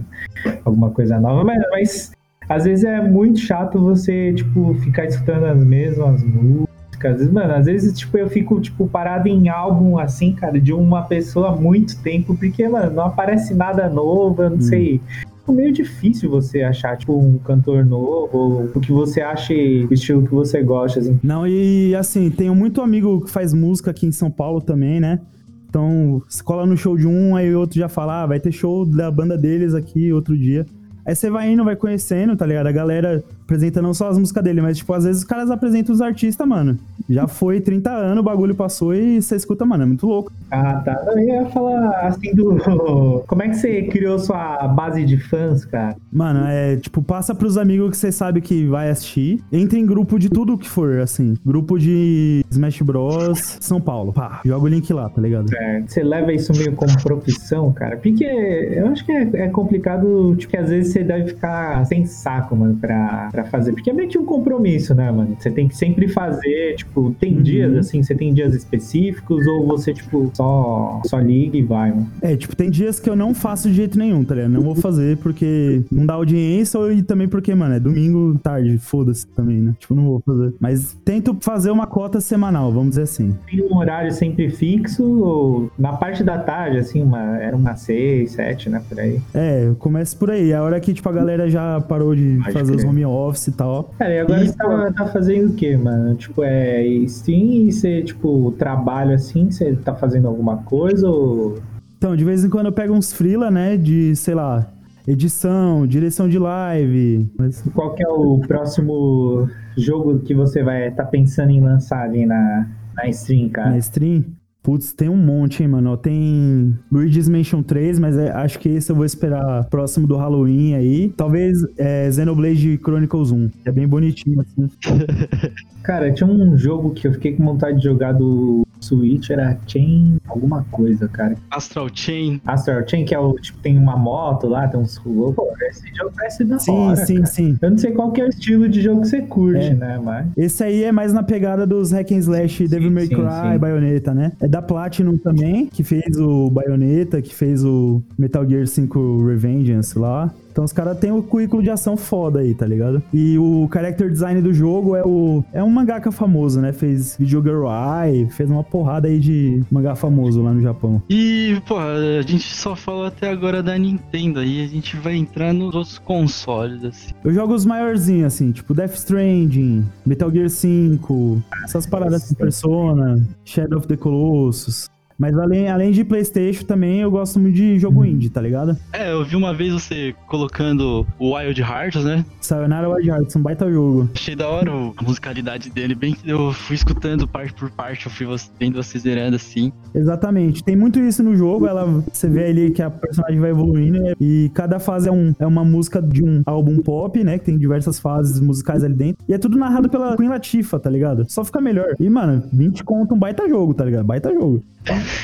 alguma 0.64 0.90
coisa 0.90 1.20
nova, 1.20 1.44
mas, 1.44 1.62
mas 1.70 2.15
às 2.48 2.64
vezes 2.64 2.84
é 2.84 3.00
muito 3.00 3.40
chato 3.40 3.78
você, 3.78 4.32
tipo, 4.32 4.74
ficar 4.74 5.04
escutando 5.04 5.44
as 5.44 5.62
mesmas 5.64 6.22
músicas. 6.22 6.66
Às 7.04 7.18
vezes, 7.18 7.32
mano, 7.32 7.54
às 7.54 7.66
vezes, 7.66 7.98
tipo, 7.98 8.16
eu 8.16 8.28
fico, 8.28 8.58
tipo, 8.60 8.88
parado 8.88 9.28
em 9.28 9.48
álbum, 9.48 9.98
assim, 9.98 10.32
cara, 10.32 10.58
de 10.58 10.72
uma 10.72 11.02
pessoa 11.02 11.50
há 11.50 11.56
muito 11.56 12.00
tempo, 12.02 12.34
porque, 12.34 12.66
mano, 12.68 12.90
não 12.90 13.04
aparece 13.04 13.54
nada 13.54 13.88
novo, 13.88 14.42
eu 14.42 14.50
não 14.50 14.60
sei. 14.60 15.00
É 15.46 15.52
meio 15.52 15.72
difícil 15.72 16.30
você 16.30 16.62
achar, 16.62 16.96
tipo, 16.96 17.16
um 17.16 17.38
cantor 17.38 17.84
novo, 17.84 18.36
ou 18.36 18.70
o 18.74 18.80
que 18.80 18.90
você 18.90 19.20
ache, 19.20 19.86
o 19.88 19.94
estilo 19.94 20.22
que 20.22 20.34
você 20.34 20.62
gosta, 20.62 20.98
assim. 20.98 21.20
Não, 21.22 21.46
e 21.46 21.94
assim, 21.94 22.30
tenho 22.30 22.54
muito 22.54 22.80
amigo 22.80 23.20
que 23.20 23.30
faz 23.30 23.52
música 23.52 23.90
aqui 23.90 24.06
em 24.06 24.12
São 24.12 24.30
Paulo 24.30 24.60
também, 24.60 24.98
né? 24.98 25.20
Então, 25.68 26.22
se 26.28 26.42
cola 26.42 26.66
no 26.66 26.76
show 26.76 26.96
de 26.96 27.06
um, 27.06 27.36
aí 27.36 27.54
o 27.54 27.60
outro 27.60 27.78
já 27.78 27.88
fala, 27.88 28.22
ah, 28.22 28.26
vai 28.26 28.40
ter 28.40 28.50
show 28.50 28.86
da 28.86 29.10
banda 29.10 29.36
deles 29.36 29.74
aqui 29.74 30.12
outro 30.12 30.36
dia. 30.36 30.64
Aí 31.06 31.14
você 31.14 31.30
vai 31.30 31.50
indo, 31.50 31.64
vai 31.64 31.76
conhecendo, 31.76 32.36
tá 32.36 32.44
ligado? 32.44 32.66
A 32.66 32.72
galera 32.72 33.22
apresenta 33.46 33.80
não 33.80 33.94
só 33.94 34.08
as 34.08 34.18
músicas 34.18 34.42
dele, 34.42 34.60
mas, 34.60 34.76
tipo, 34.76 34.92
às 34.92 35.04
vezes 35.04 35.22
os 35.22 35.28
caras 35.28 35.50
apresentam 35.50 35.94
os 35.94 36.00
artistas, 36.02 36.46
mano. 36.46 36.76
Já 37.08 37.28
foi 37.28 37.60
30 37.60 37.88
anos, 37.90 38.18
o 38.18 38.22
bagulho 38.24 38.54
passou 38.54 38.92
e 38.92 39.22
você 39.22 39.36
escuta, 39.36 39.64
mano, 39.64 39.84
é 39.84 39.86
muito 39.86 40.06
louco. 40.06 40.32
Ah, 40.50 40.82
tá. 40.84 41.04
Eu 41.06 41.18
ia 41.20 41.46
falar 41.46 41.90
assim 42.00 42.34
do. 42.34 42.56
Como 43.26 43.42
é 43.42 43.48
que 43.48 43.54
você 43.56 43.82
criou 43.84 44.18
sua 44.18 44.66
base 44.68 45.04
de 45.04 45.16
fãs, 45.16 45.64
cara? 45.64 45.96
Mano, 46.12 46.46
é 46.48 46.76
tipo, 46.76 47.00
passa 47.02 47.34
pros 47.34 47.56
amigos 47.56 47.90
que 47.90 47.96
você 47.96 48.10
sabe 48.10 48.40
que 48.40 48.66
vai 48.66 48.90
assistir. 48.90 49.40
Entra 49.52 49.78
em 49.78 49.86
grupo 49.86 50.18
de 50.18 50.28
tudo 50.28 50.58
que 50.58 50.68
for, 50.68 50.98
assim. 50.98 51.34
Grupo 51.44 51.78
de 51.78 52.44
Smash 52.50 52.82
Bros. 52.82 53.58
São 53.60 53.80
Paulo. 53.80 54.12
Pá, 54.12 54.40
joga 54.44 54.64
o 54.64 54.68
link 54.68 54.92
lá, 54.92 55.08
tá 55.08 55.20
ligado? 55.20 55.54
É, 55.54 55.82
Você 55.86 56.02
leva 56.02 56.32
isso 56.32 56.52
meio 56.56 56.72
como 56.72 57.00
profissão, 57.02 57.72
cara? 57.72 57.96
Porque 57.96 58.24
eu 58.24 58.88
acho 58.88 59.04
que 59.04 59.12
é, 59.12 59.28
é 59.34 59.48
complicado, 59.48 60.34
tipo, 60.36 60.50
que 60.50 60.56
às 60.56 60.70
vezes 60.70 60.92
você 60.92 61.04
deve 61.04 61.28
ficar 61.28 61.84
sem 61.86 62.04
saco, 62.04 62.56
mano, 62.56 62.76
pra, 62.76 63.28
pra 63.36 63.44
fazer. 63.44 63.72
Porque 63.72 63.90
é 63.90 63.92
meio 63.92 64.08
que 64.08 64.18
um 64.18 64.24
compromisso, 64.24 64.94
né, 64.94 65.10
mano? 65.10 65.36
Você 65.38 65.50
tem 65.50 65.68
que 65.68 65.76
sempre 65.76 66.08
fazer, 66.08 66.74
tipo, 66.76 67.14
tem 67.20 67.36
Uhum. 67.36 67.42
dias, 67.42 67.76
assim, 67.76 68.02
você 68.02 68.14
tem 68.14 68.32
dias 68.32 68.54
específicos 68.54 69.46
ou 69.46 69.66
você, 69.66 69.92
tipo, 69.92 70.30
só, 70.34 71.00
só 71.06 71.18
liga 71.18 71.56
e 71.56 71.62
vai, 71.62 71.90
mano? 71.90 72.08
É, 72.22 72.36
tipo, 72.36 72.54
tem 72.56 72.70
dias 72.70 72.98
que 73.00 73.08
eu 73.10 73.16
não 73.16 73.34
faço 73.34 73.68
de 73.68 73.74
jeito 73.74 73.98
nenhum, 73.98 74.24
tá 74.24 74.34
ligado? 74.34 74.50
Não 74.52 74.62
vou 74.62 74.74
fazer 74.74 75.16
porque 75.18 75.82
não 75.90 76.06
dá 76.06 76.14
audiência 76.14 76.78
ou- 76.80 76.90
e 76.92 77.02
também 77.02 77.28
porque, 77.28 77.54
mano, 77.54 77.74
é 77.74 77.80
domingo 77.80 78.38
tarde, 78.42 78.78
foda-se 78.78 79.26
também, 79.28 79.58
né? 79.58 79.74
Tipo, 79.78 79.94
não 79.94 80.04
vou 80.04 80.22
fazer. 80.24 80.54
Mas 80.60 80.96
tento 81.04 81.36
fazer 81.40 81.70
uma 81.70 81.86
cota 81.86 82.20
semanal, 82.20 82.72
vamos 82.72 82.90
dizer 82.90 83.02
assim. 83.02 83.34
Tem 83.50 83.62
um 83.62 83.76
horário 83.76 84.10
sempre 84.12 84.48
fixo 84.50 85.02
ou 85.04 85.70
na 85.78 85.92
parte 85.92 86.22
da 86.24 86.38
tarde, 86.38 86.78
assim, 86.78 87.02
uma, 87.02 87.38
era 87.38 87.56
uma 87.56 87.76
seis, 87.76 88.32
sete, 88.32 88.68
né, 88.70 88.82
por 88.88 88.98
aí. 88.98 89.20
É, 89.34 89.72
começa 89.78 90.16
por 90.16 90.30
aí. 90.30 90.50
É 90.52 90.56
a 90.56 90.62
hora 90.62 90.78
que, 90.80 90.92
tipo, 90.94 91.08
a 91.08 91.12
galera 91.12 91.48
já 91.48 91.80
parou 91.80 92.14
de 92.14 92.38
Pode 92.42 92.52
fazer 92.52 92.74
os 92.76 92.84
home 92.84 93.04
office 93.04 93.25
e 93.34 93.52
tal. 93.52 93.90
Cara, 93.98 94.12
e 94.12 94.20
agora 94.20 94.44
E, 94.44 94.48
você 94.48 94.54
tá, 94.54 94.92
tá 94.92 95.06
fazendo 95.06 95.50
o 95.50 95.54
quê, 95.54 95.76
mano? 95.76 96.14
Tipo, 96.14 96.42
é 96.44 96.84
stream 96.86 97.68
e 97.68 97.72
você, 97.72 98.02
tipo, 98.02 98.52
trabalho 98.58 99.14
assim, 99.14 99.50
você 99.50 99.74
tá 99.76 99.94
fazendo 99.94 100.28
alguma 100.28 100.58
coisa 100.58 101.08
ou... 101.08 101.58
Então, 101.98 102.14
de 102.14 102.24
vez 102.24 102.44
em 102.44 102.50
quando 102.50 102.66
eu 102.66 102.72
pego 102.72 102.94
uns 102.94 103.12
freela, 103.12 103.50
né? 103.50 103.76
De, 103.76 104.14
sei 104.14 104.34
lá, 104.34 104.70
edição, 105.06 105.86
direção 105.86 106.28
de 106.28 106.38
live. 106.38 107.30
Mas 107.38 107.62
Qual 107.74 107.94
que 107.94 108.04
é 108.04 108.08
o 108.08 108.38
próximo 108.40 109.48
jogo 109.76 110.20
que 110.20 110.34
você 110.34 110.62
vai 110.62 110.90
tá 110.90 111.04
pensando 111.04 111.50
em 111.50 111.60
lançar 111.60 112.02
ali 112.02 112.26
na, 112.26 112.66
na 112.94 113.08
stream, 113.08 113.48
cara? 113.48 113.70
na 113.70 113.78
stream. 113.78 114.24
Putz, 114.66 114.92
tem 114.92 115.08
um 115.08 115.16
monte, 115.16 115.62
hein, 115.62 115.68
mano. 115.68 115.96
Tem 115.96 116.76
Luigi's 116.90 117.28
Mansion 117.28 117.62
3, 117.62 118.00
mas 118.00 118.18
é- 118.18 118.32
acho 118.32 118.58
que 118.58 118.68
esse 118.68 118.90
eu 118.90 118.96
vou 118.96 119.04
esperar 119.04 119.62
próximo 119.70 120.08
do 120.08 120.16
Halloween 120.16 120.74
aí. 120.74 121.12
Talvez 121.16 121.56
é, 121.78 122.10
Xenoblade 122.10 122.76
Chronicles 122.82 123.30
1. 123.30 123.48
que 123.48 123.68
É 123.68 123.70
bem 123.70 123.86
bonitinho, 123.86 124.40
assim. 124.40 124.68
Cara, 125.84 126.10
tinha 126.12 126.28
um 126.28 126.58
jogo 126.58 126.90
que 126.90 127.06
eu 127.06 127.12
fiquei 127.12 127.34
com 127.36 127.44
vontade 127.44 127.78
de 127.78 127.84
jogar 127.84 128.10
do 128.12 128.66
Switch, 128.80 129.30
era 129.30 129.56
Chain 129.68 130.16
alguma 130.28 130.64
coisa, 130.72 131.06
cara. 131.08 131.36
Astral 131.48 131.86
Chain. 131.94 132.40
Astral 132.44 132.86
Chain, 132.88 133.04
que 133.04 133.14
é 133.14 133.18
o, 133.20 133.32
tipo, 133.34 133.58
tem 133.60 133.78
uma 133.78 133.96
moto 133.96 134.48
lá, 134.48 134.66
tem 134.66 134.80
uns... 134.80 134.98
Pô, 134.98 135.32
esse 135.70 135.82
jogo 135.96 136.10
parece 136.16 136.44
da 136.44 136.58
Sim, 136.58 136.72
hora, 136.72 136.96
sim, 136.96 137.14
cara. 137.14 137.26
sim. 137.26 137.56
Eu 137.62 137.70
não 137.70 137.78
sei 137.78 137.92
qual 137.92 138.10
que 138.10 138.20
é 138.20 138.24
o 138.24 138.28
estilo 138.28 138.68
de 138.68 138.80
jogo 138.82 139.02
que 139.02 139.06
você 139.08 139.22
curte, 139.22 139.64
É. 139.66 139.74
né, 139.74 140.00
mas... 140.02 140.26
Esse 140.36 140.64
aí 140.64 140.82
é 140.82 140.90
mais 140.90 141.12
na 141.12 141.22
pegada 141.22 141.64
dos 141.66 141.92
hack 141.92 142.10
and 142.10 142.18
slash 142.18 142.66
Devil 142.66 142.90
May 142.90 143.06
sim, 143.06 143.14
Cry, 143.14 143.52
sim. 143.52 143.58
Bayonetta, 143.58 144.12
né? 144.12 144.32
É 144.40 144.48
da 144.56 144.62
Platinum 144.62 145.18
também, 145.18 145.66
que 145.66 145.84
fez 145.84 146.16
o 146.16 146.48
Bayonetta, 146.48 147.20
que 147.20 147.34
fez 147.34 147.62
o 147.62 148.02
Metal 148.16 148.48
Gear 148.48 148.66
5 148.66 149.26
Revengeance 149.26 149.98
lá. 149.98 150.32
Então 150.56 150.64
os 150.64 150.72
caras 150.72 150.98
têm 150.98 151.12
o 151.12 151.22
currículo 151.22 151.62
de 151.62 151.68
ação 151.68 151.98
foda 151.98 152.40
aí, 152.40 152.54
tá 152.54 152.66
ligado? 152.66 153.02
E 153.12 153.36
o 153.38 153.68
character 153.70 154.10
design 154.10 154.40
do 154.40 154.54
jogo 154.54 154.96
é 154.96 155.04
o 155.04 155.44
é 155.52 155.62
um 155.62 155.68
mangaka 155.68 156.10
famoso, 156.10 156.62
né? 156.62 156.72
Fez 156.72 157.14
Video 157.18 157.42
Girl 157.42 157.66
Eye, 157.66 158.26
fez 158.30 158.48
uma 158.48 158.64
porrada 158.64 159.06
aí 159.06 159.20
de 159.20 159.62
mangá 159.70 159.94
famoso 159.94 160.42
lá 160.42 160.54
no 160.54 160.62
Japão. 160.62 161.02
E, 161.10 161.60
porra, 161.68 161.92
a 162.18 162.22
gente 162.22 162.54
só 162.54 162.74
falou 162.74 163.04
até 163.04 163.28
agora 163.28 163.62
da 163.62 163.76
Nintendo 163.76 164.40
aí, 164.40 164.64
a 164.64 164.66
gente 164.66 164.96
vai 164.96 165.16
entrar 165.16 165.52
nos 165.52 165.74
outros 165.74 165.98
consoles, 165.98 166.82
assim. 166.82 167.12
Eu 167.22 167.34
jogo 167.34 167.52
os 167.52 167.66
maiorzinhos, 167.66 168.32
assim, 168.32 168.50
tipo 168.50 168.72
Death 168.72 168.94
Stranding, 168.94 169.84
Metal 170.06 170.30
Gear 170.30 170.48
5, 170.48 171.42
essas 171.64 171.86
paradas 171.86 172.24
assim, 172.24 172.34
Persona, 172.34 173.22
Shadow 173.44 173.78
of 173.78 173.86
the 173.86 173.96
Colossus. 173.98 174.88
Mas 175.18 175.36
além, 175.38 175.68
além 175.68 175.90
de 175.90 176.04
Playstation 176.04 176.64
também, 176.64 177.00
eu 177.00 177.10
gosto 177.10 177.38
muito 177.38 177.54
de 177.54 177.78
jogo 177.78 178.04
indie, 178.04 178.30
tá 178.30 178.40
ligado? 178.40 178.76
É, 178.92 179.12
eu 179.12 179.24
vi 179.24 179.36
uma 179.36 179.54
vez 179.54 179.72
você 179.72 180.14
colocando 180.26 181.06
o 181.18 181.36
Wild 181.36 181.60
Hearts, 181.60 182.04
né? 182.04 182.24
Sayonara 182.40 182.88
Wild 182.88 183.08
Hearts, 183.08 183.36
um 183.36 183.42
baita 183.42 183.70
jogo. 183.70 184.08
Achei 184.14 184.36
da 184.36 184.48
hora 184.48 184.70
a 184.70 185.02
musicalidade 185.02 185.70
dele, 185.70 185.94
bem 185.94 186.14
que 186.14 186.28
eu 186.28 186.52
fui 186.52 186.76
escutando 186.76 187.26
parte 187.26 187.52
por 187.54 187.70
parte, 187.70 188.06
eu 188.06 188.12
fui 188.12 188.26
vendo 188.58 188.82
você 188.82 188.98
zerando 188.98 189.36
assim. 189.36 189.72
Exatamente. 189.94 190.62
Tem 190.62 190.76
muito 190.76 190.98
isso 190.98 191.22
no 191.22 191.34
jogo. 191.36 191.66
Ela, 191.66 191.84
você 192.12 192.28
vê 192.28 192.46
ali 192.46 192.70
que 192.70 192.82
a 192.82 192.90
personagem 192.90 193.40
vai 193.40 193.50
evoluindo 193.50 194.00
né? 194.00 194.12
e 194.20 194.50
cada 194.54 194.78
fase 194.78 195.08
é, 195.08 195.12
um, 195.12 195.34
é 195.38 195.46
uma 195.46 195.64
música 195.64 196.02
de 196.02 196.22
um 196.22 196.42
álbum 196.44 196.78
pop, 196.78 197.22
né? 197.24 197.38
Que 197.38 197.46
tem 197.46 197.58
diversas 197.58 197.98
fases 197.98 198.40
musicais 198.40 198.84
ali 198.84 198.94
dentro. 198.94 199.24
E 199.28 199.32
é 199.32 199.38
tudo 199.38 199.58
narrado 199.58 199.88
pela 199.88 200.16
Queen 200.16 200.28
Latifah, 200.28 200.78
tá 200.78 200.90
ligado? 200.90 201.24
Só 201.28 201.44
fica 201.44 201.60
melhor. 201.60 201.94
E, 201.98 202.08
mano, 202.08 202.42
20 202.52 202.84
conto 202.84 203.14
um 203.14 203.18
baita 203.18 203.48
jogo, 203.48 203.74
tá 203.74 203.84
ligado? 203.84 204.04
Baita 204.04 204.32
jogo. 204.32 204.62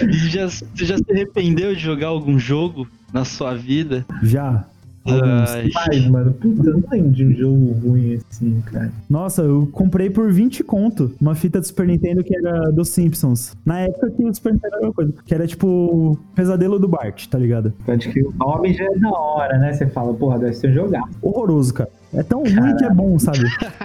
E 0.02 0.12
já, 0.28 0.48
você 0.48 0.84
já 0.84 0.96
se 0.96 1.10
arrependeu 1.10 1.74
de 1.74 1.80
jogar 1.80 2.08
algum 2.08 2.38
jogo 2.38 2.86
na 3.12 3.24
sua 3.24 3.54
vida? 3.54 4.04
Já. 4.22 4.64
Alguns. 5.04 5.50
Ai, 5.50 5.70
Mas, 5.74 6.06
mano, 6.08 6.32
puta, 6.32 6.68
eu 6.68 6.78
não 6.78 6.84
lembro 6.90 7.10
de 7.10 7.24
um 7.24 7.32
jogo 7.32 7.72
ruim 7.72 8.20
assim, 8.30 8.60
cara. 8.66 8.92
Nossa, 9.10 9.42
eu 9.42 9.68
comprei 9.72 10.08
por 10.08 10.32
20 10.32 10.62
conto 10.62 11.12
uma 11.20 11.34
fita 11.34 11.60
do 11.60 11.66
Super 11.66 11.86
Nintendo 11.86 12.22
que 12.22 12.36
era 12.36 12.70
dos 12.70 12.88
Simpsons. 12.90 13.56
Na 13.64 13.80
época 13.80 14.10
que 14.10 14.24
o 14.24 14.32
Super 14.32 14.52
Nintendo 14.54 14.76
era 14.76 14.86
uma 14.86 14.92
coisa. 14.92 15.12
Que 15.26 15.34
era 15.34 15.46
tipo 15.46 16.16
Pesadelo 16.34 16.78
do 16.78 16.86
Bart, 16.86 17.26
tá 17.26 17.36
ligado? 17.36 17.72
Pode 17.84 18.08
que 18.10 18.22
o 18.22 18.32
nome 18.38 18.72
já 18.74 18.84
é 18.84 18.98
da 18.98 19.10
hora, 19.10 19.58
né? 19.58 19.72
Você 19.72 19.88
fala, 19.88 20.14
porra, 20.14 20.38
deve 20.38 20.52
ser 20.54 20.70
um 20.70 20.74
jogar. 20.74 21.02
Horroroso, 21.20 21.74
cara. 21.74 21.90
É 22.14 22.22
tão 22.22 22.42
ruim 22.42 22.76
que 22.76 22.84
é 22.84 22.90
bom, 22.90 23.18
sabe? 23.18 23.40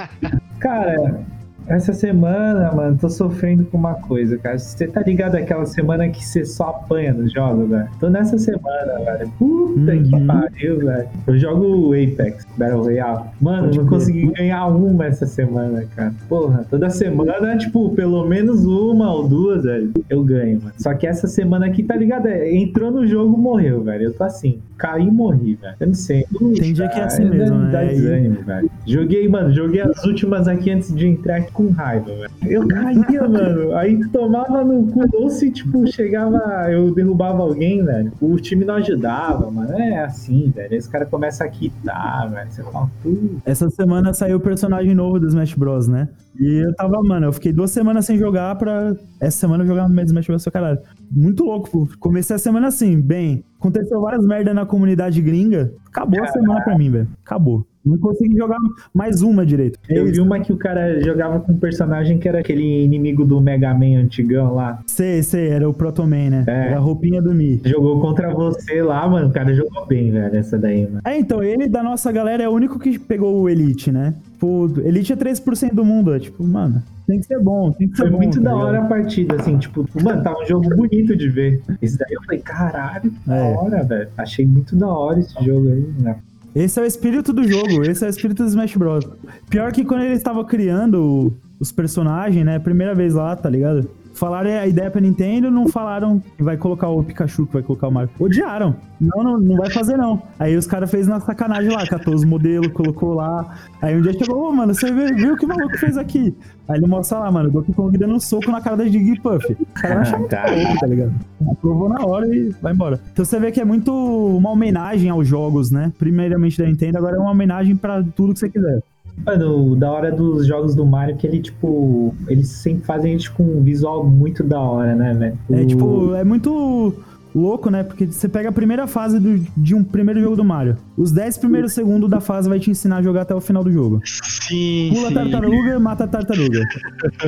Cara, 0.59 1.25
essa 1.67 1.93
semana, 1.93 2.71
mano, 2.73 2.97
tô 2.99 3.09
sofrendo 3.09 3.65
com 3.65 3.77
uma 3.77 3.95
coisa, 3.95 4.37
cara. 4.37 4.57
Você 4.57 4.87
tá 4.87 5.01
ligado 5.01 5.35
aquela 5.35 5.65
semana 5.65 6.07
que 6.09 6.23
você 6.25 6.45
só 6.45 6.69
apanha 6.69 7.13
nos 7.13 7.31
jogos, 7.31 7.69
velho? 7.69 7.87
Tô 7.99 8.09
nessa 8.09 8.37
semana, 8.37 8.99
velho. 9.05 9.29
Puta 9.37 9.91
que 9.97 10.15
Uhum. 10.15 10.27
pariu, 10.27 10.79
velho. 10.79 11.07
Eu 11.27 11.37
jogo 11.37 11.93
Apex 11.93 12.45
Battle 12.57 12.81
Royale. 12.83 13.23
Mano, 13.41 13.63
Pode 13.65 13.77
não 13.79 13.85
consegui 13.87 14.27
ganhar 14.31 14.65
uma 14.67 15.05
essa 15.05 15.25
semana, 15.25 15.83
cara. 15.95 16.13
Porra, 16.29 16.65
toda 16.69 16.89
semana, 16.89 17.57
tipo, 17.57 17.89
pelo 17.91 18.25
menos 18.25 18.65
uma 18.65 19.13
ou 19.13 19.27
duas, 19.27 19.63
velho, 19.63 19.91
eu 20.09 20.23
ganho, 20.23 20.59
mano. 20.61 20.73
Só 20.77 20.93
que 20.93 21.05
essa 21.05 21.27
semana 21.27 21.65
aqui, 21.65 21.83
tá 21.83 21.95
ligado? 21.95 22.27
É, 22.27 22.47
Entrou 22.55 22.91
no 22.91 23.05
jogo, 23.05 23.37
morreu, 23.37 23.83
velho. 23.83 24.05
Eu 24.05 24.13
tô 24.13 24.23
assim, 24.23 24.59
caí 24.77 25.07
e 25.07 25.11
morri, 25.11 25.55
velho. 25.55 25.75
Eu 25.79 25.87
não 25.87 25.93
sei. 25.93 26.25
Tem 26.59 26.73
dia 26.73 26.87
que 26.87 26.99
é 26.99 27.03
assim 27.03 27.23
Dá- 27.25 27.29
mesmo, 27.29 27.57
Dá 27.71 27.81
né? 27.81 27.85
E- 27.85 27.95
desânimo, 27.95 28.41
velho. 28.43 28.69
Joguei, 28.85 29.27
mano, 29.27 29.53
joguei 29.53 29.81
as 29.81 30.03
últimas 30.05 30.47
aqui 30.47 30.71
antes 30.71 30.93
de 30.95 31.07
entrar 31.07 31.37
aqui 31.37 31.51
com 31.51 31.69
raiva, 31.71 32.05
velho. 32.05 32.29
Eu 32.45 32.67
caía, 32.67 33.27
mano. 33.27 33.75
Aí 33.75 33.99
tomava 34.09 34.63
no 34.63 34.87
cu 34.87 35.03
ou 35.13 35.29
se, 35.29 35.51
tipo, 35.51 35.85
chegava, 35.91 36.37
eu 36.71 36.93
derrubava 36.93 37.41
alguém, 37.41 37.83
velho. 37.83 38.11
O 38.21 38.35
time 38.37 38.63
não 38.65 38.75
ajudava, 38.75 39.49
mano. 39.51 39.71
É 39.73 40.03
assim, 40.03 40.51
velho. 40.55 40.69
Aí 40.71 40.77
os 40.77 40.87
caras 40.87 41.09
começam 41.09 41.45
a 41.45 41.49
quitar, 41.49 42.29
velho. 42.29 42.51
Você 42.51 42.63
fala, 42.63 42.89
puta. 43.03 43.41
Essa 43.45 43.69
semana 43.69 44.13
saiu 44.13 44.37
o 44.37 44.39
personagem 44.39 44.93
novo 44.95 45.19
do 45.19 45.27
Smash 45.27 45.53
Bros, 45.55 45.87
né? 45.87 46.07
E 46.39 46.63
eu 46.63 46.73
tava, 46.75 47.01
mano, 47.01 47.25
eu 47.25 47.33
fiquei 47.33 47.51
duas 47.51 47.71
semanas 47.71 48.05
sem 48.05 48.15
jogar 48.17 48.55
pra 48.57 48.95
essa 49.19 49.37
semana 49.39 49.63
eu 49.63 49.67
jogar 49.67 49.89
no 49.89 50.01
Smash 50.01 50.27
Bros. 50.27 50.45
caralho. 50.45 50.79
Muito 51.11 51.43
louco, 51.43 51.69
pô. 51.69 51.89
Comecei 51.99 52.35
a 52.35 52.39
semana 52.39 52.67
assim, 52.67 52.99
bem. 52.99 53.43
Aconteceu 53.59 53.99
várias 54.01 54.25
merdas 54.25 54.53
na 54.53 54.65
comunidade 54.65 55.21
gringa. 55.21 55.73
Acabou 55.87 56.23
a 56.23 56.27
semana 56.27 56.61
pra 56.63 56.77
mim, 56.77 56.91
velho. 56.91 57.07
Acabou. 57.25 57.65
Não 57.87 57.97
consegui 57.97 58.35
jogar 58.37 58.57
mais 58.93 59.21
uma 59.21 59.45
direito. 59.45 59.79
Eu 59.89 60.05
vi 60.05 60.19
uma 60.19 60.39
que 60.39 60.51
o 60.51 60.57
cara 60.57 60.99
jogava 61.01 61.39
com 61.39 61.53
um 61.53 61.57
personagem 61.57 62.17
que 62.17 62.27
era 62.27 62.39
aquele 62.39 62.83
inimigo 62.83 63.25
do 63.25 63.39
Mega 63.41 63.73
Man 63.73 63.97
antigão 63.99 64.53
lá. 64.55 64.79
Sei, 64.85 65.23
sei, 65.23 65.49
era 65.49 65.67
o 65.69 65.73
Proto 65.73 66.03
Man, 66.03 66.29
né? 66.29 66.43
É. 66.47 66.67
Era 66.67 66.77
a 66.77 66.79
roupinha 66.79 67.21
do 67.21 67.33
Mi. 67.33 67.61
Jogou 67.65 67.99
contra 68.01 68.33
você 68.33 68.81
lá, 68.81 69.07
mano. 69.07 69.29
O 69.29 69.31
cara 69.33 69.53
jogou 69.53 69.85
bem, 69.85 70.11
velho, 70.11 70.35
essa 70.35 70.57
daí, 70.57 70.83
mano. 70.85 71.01
É, 71.05 71.17
então, 71.17 71.43
ele 71.43 71.67
da 71.67 71.81
nossa 71.81 72.11
galera 72.11 72.43
é 72.43 72.49
o 72.49 72.51
único 72.51 72.77
que 72.79 72.97
pegou 72.99 73.41
o 73.41 73.49
Elite, 73.49 73.91
né? 73.91 74.13
Tipo, 74.33 74.71
Elite 74.83 75.13
é 75.13 75.15
3% 75.15 75.73
do 75.73 75.83
mundo. 75.85 76.13
É 76.13 76.19
tipo, 76.19 76.43
mano, 76.43 76.83
tem 77.07 77.19
que 77.19 77.25
ser 77.25 77.39
bom, 77.39 77.71
tem 77.71 77.87
que 77.87 77.95
ser 77.95 78.03
Foi 78.03 78.11
bom. 78.11 78.17
muito 78.17 78.37
tá 78.41 78.49
da 78.49 78.51
ligado? 78.55 78.67
hora 78.67 78.79
a 78.81 78.85
partida, 78.85 79.35
assim, 79.35 79.57
tipo, 79.57 79.85
mano, 80.03 80.21
tava 80.23 80.41
um 80.41 80.45
jogo 80.45 80.69
bonito 80.75 81.15
de 81.15 81.27
ver. 81.29 81.61
Esse 81.81 81.97
daí 81.97 82.11
eu 82.13 82.21
falei, 82.23 82.39
caralho, 82.41 83.09
que 83.11 83.17
da 83.29 83.35
É. 83.35 83.55
hora, 83.55 83.83
velho. 83.83 84.07
Achei 84.17 84.45
muito 84.45 84.75
da 84.75 84.87
hora 84.87 85.19
esse 85.19 85.33
jogo 85.43 85.69
aí, 85.69 85.85
né? 85.99 86.17
Esse 86.55 86.79
é 86.79 86.83
o 86.83 86.85
espírito 86.85 87.31
do 87.31 87.47
jogo, 87.47 87.83
esse 87.83 88.03
é 88.03 88.07
o 88.07 88.09
espírito 88.09 88.43
do 88.43 88.49
Smash 88.49 88.75
Bros. 88.75 89.05
Pior 89.49 89.71
que 89.71 89.85
quando 89.85 90.03
ele 90.03 90.15
estava 90.15 90.43
criando 90.43 91.33
os 91.59 91.71
personagens, 91.71 92.45
né? 92.45 92.59
Primeira 92.59 92.95
vez 92.95 93.13
lá, 93.13 93.35
tá 93.35 93.49
ligado? 93.49 93.89
Falaram 94.17 94.49
a 94.49 94.65
ideia 94.65 94.89
pra 94.89 94.99
Nintendo, 94.99 95.51
não 95.51 95.67
falaram 95.67 96.19
que 96.35 96.41
vai 96.43 96.57
colocar 96.57 96.89
o 96.89 97.03
Pikachu, 97.03 97.45
que 97.45 97.53
vai 97.53 97.61
colocar 97.61 97.87
o 97.87 97.91
Mario. 97.91 98.09
Odiaram. 98.19 98.75
Não, 98.99 99.23
não, 99.23 99.37
não 99.39 99.55
vai 99.57 99.69
fazer 99.69 99.95
não. 99.95 100.23
Aí 100.39 100.55
os 100.57 100.65
caras 100.65 100.89
fez 100.89 101.07
na 101.07 101.19
sacanagem 101.19 101.71
lá, 101.71 101.85
catou 101.85 102.15
os 102.15 102.25
modelos, 102.25 102.69
colocou 102.73 103.13
lá. 103.13 103.55
Aí 103.79 103.95
um 103.95 104.01
dia 104.01 104.13
chegou, 104.13 104.49
ô, 104.49 104.51
mano, 104.51 104.73
você 104.73 104.91
viu, 104.91 105.15
viu 105.15 105.33
o 105.35 105.37
que 105.37 105.45
o 105.45 105.47
maluco 105.47 105.77
fez 105.77 105.97
aqui? 105.99 106.35
Aí 106.67 106.77
ele 106.79 106.87
mostra 106.87 107.19
lá, 107.19 107.31
mano, 107.31 107.49
o 107.49 107.51
Donkey 107.51 107.73
Kong 107.73 107.95
dando 107.95 108.15
um 108.15 108.19
soco 108.19 108.49
na 108.51 108.59
cara 108.59 108.75
da 108.77 108.85
Jigglypuff. 108.85 109.53
O 109.53 109.65
cara 109.75 109.93
vai 109.93 110.03
achar 110.03 110.17
muito 110.17 110.31
Tá. 110.31 110.45
louco, 110.49 110.79
tá 110.79 110.87
ligado? 110.87 111.13
Aprovou 111.51 111.87
na 111.89 112.03
hora 112.03 112.27
e 112.35 112.49
vai 112.59 112.73
embora. 112.73 112.99
Então 113.13 113.23
você 113.23 113.39
vê 113.39 113.51
que 113.51 113.61
é 113.61 113.65
muito 113.65 113.93
uma 113.93 114.49
homenagem 114.49 115.11
aos 115.11 115.27
jogos, 115.27 115.69
né? 115.69 115.93
Primeiramente 115.99 116.57
da 116.57 116.65
Nintendo, 116.65 116.97
agora 116.97 117.17
é 117.17 117.19
uma 117.19 117.29
homenagem 117.31 117.75
pra 117.75 118.01
tudo 118.15 118.33
que 118.33 118.39
você 118.39 118.49
quiser. 118.49 118.81
Mano, 119.25 119.75
da 119.75 119.91
hora 119.91 120.11
dos 120.11 120.45
jogos 120.47 120.73
do 120.75 120.85
Mario 120.85 121.15
é 121.15 121.17
que 121.17 121.27
ele, 121.27 121.41
tipo, 121.41 122.13
eles 122.27 122.47
sempre 122.49 122.85
fazem 122.85 123.11
eles 123.13 123.27
com 123.27 123.43
um 123.43 123.61
visual 123.61 124.05
muito 124.05 124.43
da 124.43 124.59
hora, 124.59 124.95
né, 124.95 125.13
velho? 125.13 125.37
É 125.51 125.65
tipo, 125.65 126.13
é 126.15 126.23
muito 126.23 126.93
louco, 127.35 127.69
né? 127.69 127.83
Porque 127.83 128.05
você 128.05 128.29
pega 128.29 128.49
a 128.49 128.51
primeira 128.53 128.87
fase 128.87 129.19
do- 129.19 129.39
de 129.57 129.75
um 129.75 129.83
primeiro 129.83 130.21
jogo 130.21 130.35
do 130.35 130.45
Mario. 130.45 130.77
Os 130.97 131.11
10 131.11 131.37
primeiros 131.37 131.73
segundos 131.73 132.09
da 132.09 132.19
fase 132.19 132.49
vai 132.49 132.59
te 132.59 132.71
ensinar 132.71 132.97
a 132.97 133.01
jogar 133.03 133.21
até 133.21 133.35
o 133.35 133.39
final 133.39 133.63
do 133.63 133.71
jogo. 133.71 134.01
Sim, 134.03 134.89
Pula 134.93 135.05
a 135.05 135.09
sim. 135.09 135.13
tartaruga, 135.13 135.79
mata 135.79 136.03
a 136.05 136.07
tartaruga. 136.07 136.59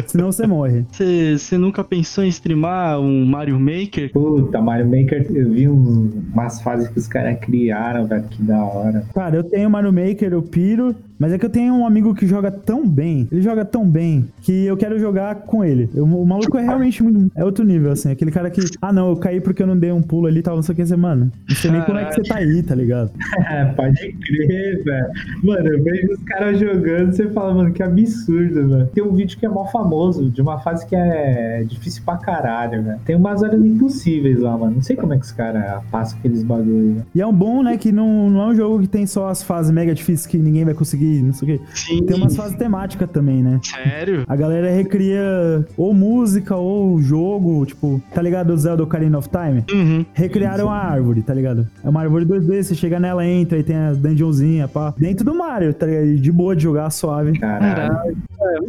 Senão 0.07 0.31
você 0.31 0.47
morre. 0.47 0.85
Você 0.91 1.57
nunca 1.57 1.83
pensou 1.83 2.23
em 2.23 2.29
streamar 2.29 2.99
um 2.99 3.25
Mario 3.25 3.59
Maker? 3.59 4.11
Puta, 4.11 4.59
Mario 4.61 4.85
Maker, 4.87 5.27
eu 5.33 5.51
vi 5.51 5.67
uns- 5.69 6.11
umas 6.33 6.61
fases 6.61 6.87
que 6.89 6.97
os 6.97 7.07
caras 7.07 7.37
criaram, 7.39 8.07
velho, 8.07 8.23
que 8.23 8.41
da 8.41 8.63
hora. 8.63 9.05
Cara, 9.13 9.35
eu 9.35 9.43
tenho 9.43 9.69
Mario 9.69 9.93
Maker, 9.93 10.31
eu 10.33 10.41
piro, 10.41 10.95
mas 11.19 11.31
é 11.33 11.37
que 11.37 11.45
eu 11.45 11.49
tenho 11.49 11.73
um 11.75 11.85
amigo 11.85 12.15
que 12.15 12.25
joga 12.25 12.49
tão 12.49 12.87
bem, 12.87 13.27
ele 13.31 13.41
joga 13.41 13.63
tão 13.65 13.87
bem, 13.87 14.27
que 14.41 14.65
eu 14.65 14.77
quero 14.77 14.97
jogar 14.97 15.35
com 15.35 15.63
ele. 15.63 15.89
Eu- 15.93 16.05
o 16.05 16.25
maluco 16.25 16.57
é 16.57 16.63
realmente 16.63 17.03
muito. 17.03 17.31
É 17.35 17.43
outro 17.45 17.63
nível, 17.63 17.91
assim. 17.91 18.09
Aquele 18.11 18.31
cara 18.31 18.49
que, 18.49 18.61
ah, 18.81 18.91
não, 18.91 19.09
eu 19.09 19.17
caí 19.17 19.39
porque 19.39 19.61
eu 19.61 19.67
não 19.67 19.77
dei 19.77 19.91
um 19.91 20.01
pulo 20.01 20.25
ali 20.27 20.39
e 20.39 20.43
tal, 20.43 20.55
não 20.55 20.63
sei 20.63 20.73
o 20.73 20.75
que, 20.75 20.85
você, 20.85 20.95
mano. 20.95 21.31
Não 21.47 21.55
sei 21.55 21.69
nem 21.71 21.81
como 21.81 21.97
é 21.99 22.05
que 22.05 22.15
você 22.15 22.23
tá 22.23 22.37
aí, 22.37 22.63
tá 22.63 22.73
ligado? 22.73 23.11
É, 23.59 23.65
pode 23.65 24.13
crer, 24.13 24.83
velho. 24.83 25.07
Mano, 25.43 25.67
eu 25.67 25.83
vejo 25.83 26.13
os 26.13 26.23
caras 26.23 26.59
jogando, 26.59 27.11
você 27.11 27.27
fala, 27.29 27.53
mano, 27.53 27.71
que 27.71 27.83
absurdo, 27.83 28.67
velho. 28.69 28.87
Tem 28.87 29.03
um 29.03 29.13
vídeo 29.13 29.37
que 29.37 29.45
é 29.45 29.49
mó 29.49 29.65
famoso, 29.65 30.29
de 30.29 30.41
uma 30.41 30.59
fase 30.59 30.85
que 30.85 30.95
é 30.95 31.63
difícil 31.67 32.03
pra 32.05 32.17
caralho, 32.17 32.83
velho. 32.83 32.99
Tem 33.05 33.15
umas 33.15 33.43
áreas 33.43 33.63
impossíveis 33.63 34.39
lá, 34.39 34.57
mano. 34.57 34.75
Não 34.75 34.81
sei 34.81 34.95
como 34.95 35.13
é 35.13 35.17
que 35.17 35.25
os 35.25 35.31
caras 35.31 35.83
passam 35.91 36.17
aqueles 36.19 36.43
bagulho. 36.43 37.03
E 37.13 37.21
é 37.21 37.25
um 37.25 37.33
bom, 37.33 37.63
né, 37.63 37.77
que 37.77 37.91
não, 37.91 38.29
não 38.29 38.41
é 38.41 38.47
um 38.47 38.55
jogo 38.55 38.79
que 38.81 38.87
tem 38.87 39.05
só 39.05 39.29
as 39.29 39.43
fases 39.43 39.71
mega 39.71 39.93
difíceis 39.93 40.25
que 40.25 40.37
ninguém 40.37 40.63
vai 40.65 40.73
conseguir, 40.73 41.21
não 41.21 41.33
sei 41.33 41.55
o 41.55 41.57
quê. 41.57 41.65
Sim. 41.73 42.05
Tem 42.05 42.15
umas 42.15 42.35
fases 42.35 42.55
temáticas 42.57 43.09
também, 43.09 43.43
né? 43.43 43.59
Sério? 43.63 44.23
A 44.27 44.35
galera 44.35 44.69
recria 44.69 45.65
ou 45.75 45.93
música 45.93 46.55
ou 46.55 47.01
jogo, 47.01 47.65
tipo, 47.65 48.01
tá 48.13 48.21
ligado 48.21 48.51
o 48.51 48.57
Zelda 48.57 48.83
Ocarina 48.83 49.17
of 49.17 49.29
Time? 49.29 49.63
Uhum. 49.71 50.05
Recriaram 50.13 50.69
a 50.69 50.77
árvore, 50.77 51.21
tá 51.21 51.33
ligado? 51.33 51.67
É 51.83 51.89
uma 51.89 52.01
árvore 52.01 52.25
2D, 52.25 52.63
você 52.63 52.75
chega 52.75 52.99
nela, 52.99 53.25
entra 53.25 53.48
e 53.57 53.63
tem 53.63 53.75
a 53.75 53.93
dungeonzinha, 53.93 54.67
pá. 54.67 54.93
Dentro 54.97 55.25
do 55.25 55.33
Mario, 55.33 55.73
tá 55.73 55.85
ligado? 55.85 56.15
De 56.17 56.31
boa 56.31 56.55
de 56.55 56.63
jogar, 56.63 56.89
suave. 56.89 57.37
Caralho. 57.39 58.17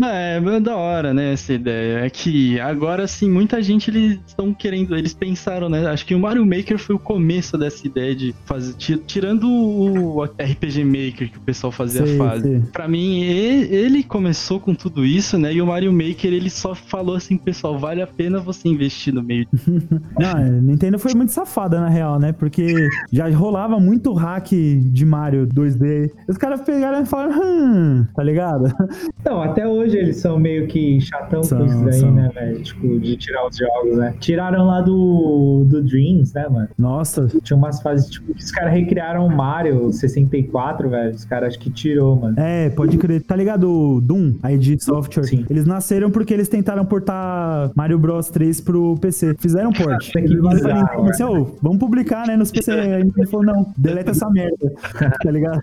É, 0.03 0.37
é 0.45 0.61
da 0.61 0.77
hora, 0.77 1.15
né, 1.15 1.33
essa 1.33 1.53
ideia. 1.53 2.01
É 2.05 2.11
que 2.11 2.59
agora, 2.61 3.07
sim, 3.07 3.31
muita 3.31 3.63
gente, 3.63 3.91
eles 3.91 4.19
estão 4.27 4.53
querendo, 4.53 4.97
eles 4.97 5.15
pensaram, 5.15 5.69
né, 5.69 5.87
acho 5.87 6.05
que 6.05 6.15
o 6.15 6.19
Mario 6.19 6.45
Maker 6.45 6.79
foi 6.79 6.97
o 6.97 6.99
começo 6.99 7.57
dessa 7.57 7.87
ideia 7.87 8.15
de 8.15 8.35
fazer, 8.45 8.75
ti- 8.75 9.01
tirando 9.07 9.49
o 9.49 10.25
RPG 10.25 10.85
Maker 10.85 11.31
que 11.31 11.39
o 11.39 11.41
pessoal 11.41 11.71
fazia 11.71 12.05
Sei, 12.05 12.15
a 12.17 12.19
fase. 12.19 12.43
sei. 12.43 12.63
Pra 12.73 12.89
mim, 12.89 13.21
ele 13.23 14.03
começou 14.03 14.59
com 14.59 14.75
tudo 14.75 15.05
isso, 15.05 15.39
né, 15.39 15.53
e 15.55 15.63
o 15.63 15.67
Mario 15.67 15.93
Maker, 15.93 16.33
ele 16.33 16.51
só 16.51 16.75
falou 16.75 17.15
assim, 17.17 17.37
pessoal, 17.37 17.79
vale 17.79 18.03
a 18.03 18.07
pena 18.07 18.39
você 18.41 18.69
investir 18.69 19.15
no 19.15 19.23
meio. 19.23 19.47
Não, 20.19 20.31
a 20.37 20.41
Nintendo 20.41 20.99
foi 20.99 21.15
muito 21.15 21.33
safada, 21.33 21.81
na 21.81 21.89
real, 21.89 22.19
né? 22.19 22.33
Porque 22.33 22.89
já 23.13 23.29
rolava 23.31 23.79
muito 23.79 24.13
hack 24.13 24.51
de 24.77 25.05
Mario 25.07 25.47
2D. 25.47 26.11
Os 26.29 26.37
caras 26.37 26.61
pegaram 26.63 27.03
e 27.03 27.07
falaram, 27.07 27.41
hum, 27.43 28.07
tá 28.15 28.23
ligado? 28.23 28.65
Então, 29.21 29.43
até 29.43 29.69
hoje 29.69 29.99
eles 29.99 30.17
são 30.17 30.39
meio 30.39 30.67
que 30.67 30.99
chatão 31.03 31.43
São, 31.43 31.59
com 31.59 31.67
isso 31.67 31.85
daí, 31.85 32.01
são. 32.01 32.11
né, 32.11 32.31
velho? 32.35 32.63
Tipo, 32.63 32.99
de 32.99 33.17
tirar 33.17 33.47
os 33.47 33.55
jogos, 33.57 33.99
né? 33.99 34.15
Tiraram 34.19 34.65
lá 34.67 34.81
do, 34.81 35.65
do 35.69 35.83
Dreams, 35.83 36.33
né, 36.35 36.49
mano? 36.49 36.69
Nossa, 36.79 37.29
Tinha 37.43 37.55
umas 37.57 37.83
fases, 37.83 38.09
tipo, 38.09 38.33
que 38.33 38.43
os 38.43 38.51
caras 38.51 38.73
recriaram 38.73 39.27
o 39.27 39.31
Mario 39.37 39.93
64, 39.93 40.89
velho. 40.89 41.15
Os 41.15 41.25
caras 41.27 41.49
acho 41.51 41.59
que 41.59 41.71
tirou, 41.71 42.17
mano. 42.17 42.35
é, 42.39 42.71
pode 42.71 42.97
crer. 42.97 43.23
Tá 43.23 43.37
ligado 43.37 43.71
o 43.71 44.01
Doom, 44.01 44.35
a 44.43 44.53
id 44.53 44.81
Software? 44.81 45.25
Sim. 45.25 45.45
Eles 45.51 45.67
nasceram 45.67 46.11
porque 46.11 46.33
eles 46.33 46.49
tentaram 46.49 46.85
portar 46.87 47.71
Mario 47.77 47.99
Bros 47.99 48.31
3 48.31 48.59
pro 48.63 48.97
PC. 49.01 49.35
Fizeram 49.39 49.71
port. 49.71 50.11
Que 50.11 50.19
Eles 50.19 50.41
falaram 50.63 50.87
pra 50.87 51.03
bizarro, 51.03 51.43
"Ô, 51.43 51.47
vamos 51.61 51.79
publicar, 51.79 52.27
né, 52.27 52.37
nos 52.39 52.51
PC. 52.51 52.71
Aí 52.73 53.05
Nintendo 53.05 53.29
falou, 53.29 53.45
não, 53.47 53.67
deleta 53.77 54.13
essa 54.13 54.29
merda. 54.31 54.60
tá 55.23 55.31
ligado? 55.31 55.61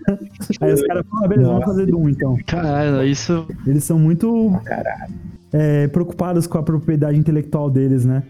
Aí 0.60 0.72
os 0.72 0.82
caras 0.82 1.06
falaram, 1.06 1.24
ah, 1.24 1.28
beleza, 1.28 1.48
vamos 1.48 1.64
fazer 1.64 1.86
Doom 1.86 2.08
então. 2.08 2.38
Caralho, 2.46 3.04
isso 3.04 3.46
Eles 3.66 3.84
são 3.84 3.98
muito 3.98 4.52
é, 5.52 5.88
preocupados 5.88 6.46
com 6.46 6.58
a 6.58 6.62
propriedade 6.62 7.18
intelectual 7.18 7.70
deles, 7.70 8.04
né? 8.04 8.22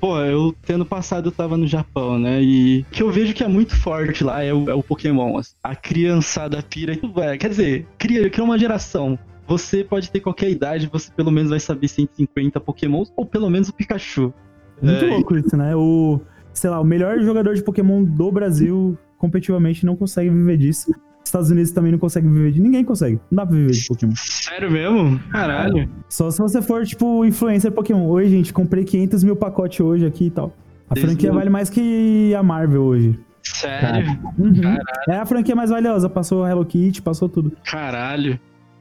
Pô, 0.00 0.16
eu 0.20 0.54
tendo 0.64 0.86
passado 0.86 1.28
eu 1.28 1.32
tava 1.32 1.56
no 1.56 1.66
Japão, 1.66 2.18
né? 2.18 2.40
E 2.40 2.80
o 2.82 2.84
que 2.92 3.02
eu 3.02 3.10
vejo 3.10 3.34
que 3.34 3.42
é 3.42 3.48
muito 3.48 3.74
forte 3.74 4.22
lá 4.22 4.42
é 4.42 4.54
o, 4.54 4.70
é 4.70 4.74
o 4.74 4.82
Pokémon. 4.82 5.40
A 5.62 5.74
criançada 5.74 6.62
pira. 6.62 6.96
Quer 7.36 7.48
dizer, 7.48 7.86
cria, 7.98 8.30
cria 8.30 8.44
uma 8.44 8.58
geração. 8.58 9.18
Você 9.48 9.82
pode 9.82 10.10
ter 10.10 10.20
qualquer 10.20 10.50
idade, 10.50 10.88
você 10.92 11.10
pelo 11.10 11.30
menos 11.32 11.50
vai 11.50 11.58
saber 11.58 11.88
150 11.88 12.60
Pokémons, 12.60 13.12
ou 13.16 13.24
pelo 13.24 13.48
menos 13.48 13.68
o 13.70 13.74
Pikachu. 13.74 14.32
Muito 14.80 15.04
É, 15.04 15.08
louco 15.08 15.36
isso, 15.36 15.56
né? 15.56 15.74
O, 15.74 16.20
sei 16.52 16.68
lá, 16.70 16.78
o 16.80 16.84
melhor 16.84 17.18
jogador 17.20 17.54
de 17.54 17.62
Pokémon 17.62 18.04
do 18.04 18.30
Brasil, 18.30 18.96
competitivamente, 19.16 19.84
não 19.86 19.96
consegue 19.96 20.28
viver 20.30 20.56
disso. 20.58 20.92
Estados 21.24 21.50
Unidos 21.50 21.72
também 21.72 21.92
não 21.92 21.98
consegue 21.98 22.26
viver 22.28 22.52
de. 22.52 22.60
Ninguém 22.60 22.84
consegue. 22.84 23.18
Não 23.30 23.36
dá 23.36 23.46
pra 23.46 23.54
viver 23.56 23.72
de 23.72 23.86
Pokémon. 23.86 24.12
Sério 24.16 24.70
mesmo? 24.70 25.18
Caralho. 25.30 25.88
Só 26.08 26.30
se 26.30 26.38
você 26.38 26.62
for, 26.62 26.86
tipo, 26.86 27.24
influencer 27.24 27.70
Pokémon. 27.72 28.06
Oi, 28.06 28.28
gente, 28.28 28.52
comprei 28.52 28.84
500 28.84 29.24
mil 29.24 29.36
pacotes 29.36 29.80
hoje 29.80 30.06
aqui 30.06 30.26
e 30.26 30.30
tal. 30.30 30.54
A 30.88 30.94
Desde 30.94 31.10
franquia 31.12 31.32
vale 31.32 31.50
mais 31.50 31.68
que 31.68 32.34
a 32.34 32.42
Marvel 32.42 32.82
hoje. 32.82 33.18
Sério? 33.42 34.10
Uhum. 34.38 34.54
Caralho. 34.60 34.82
É 35.08 35.16
a 35.16 35.26
franquia 35.26 35.54
mais 35.54 35.68
valiosa. 35.70 36.08
Passou 36.08 36.44
a 36.44 36.50
Hello 36.50 36.64
Kitty, 36.64 37.02
passou 37.02 37.28
tudo. 37.28 37.52
Caralho. 37.64 38.38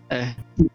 É. 0.10 0.34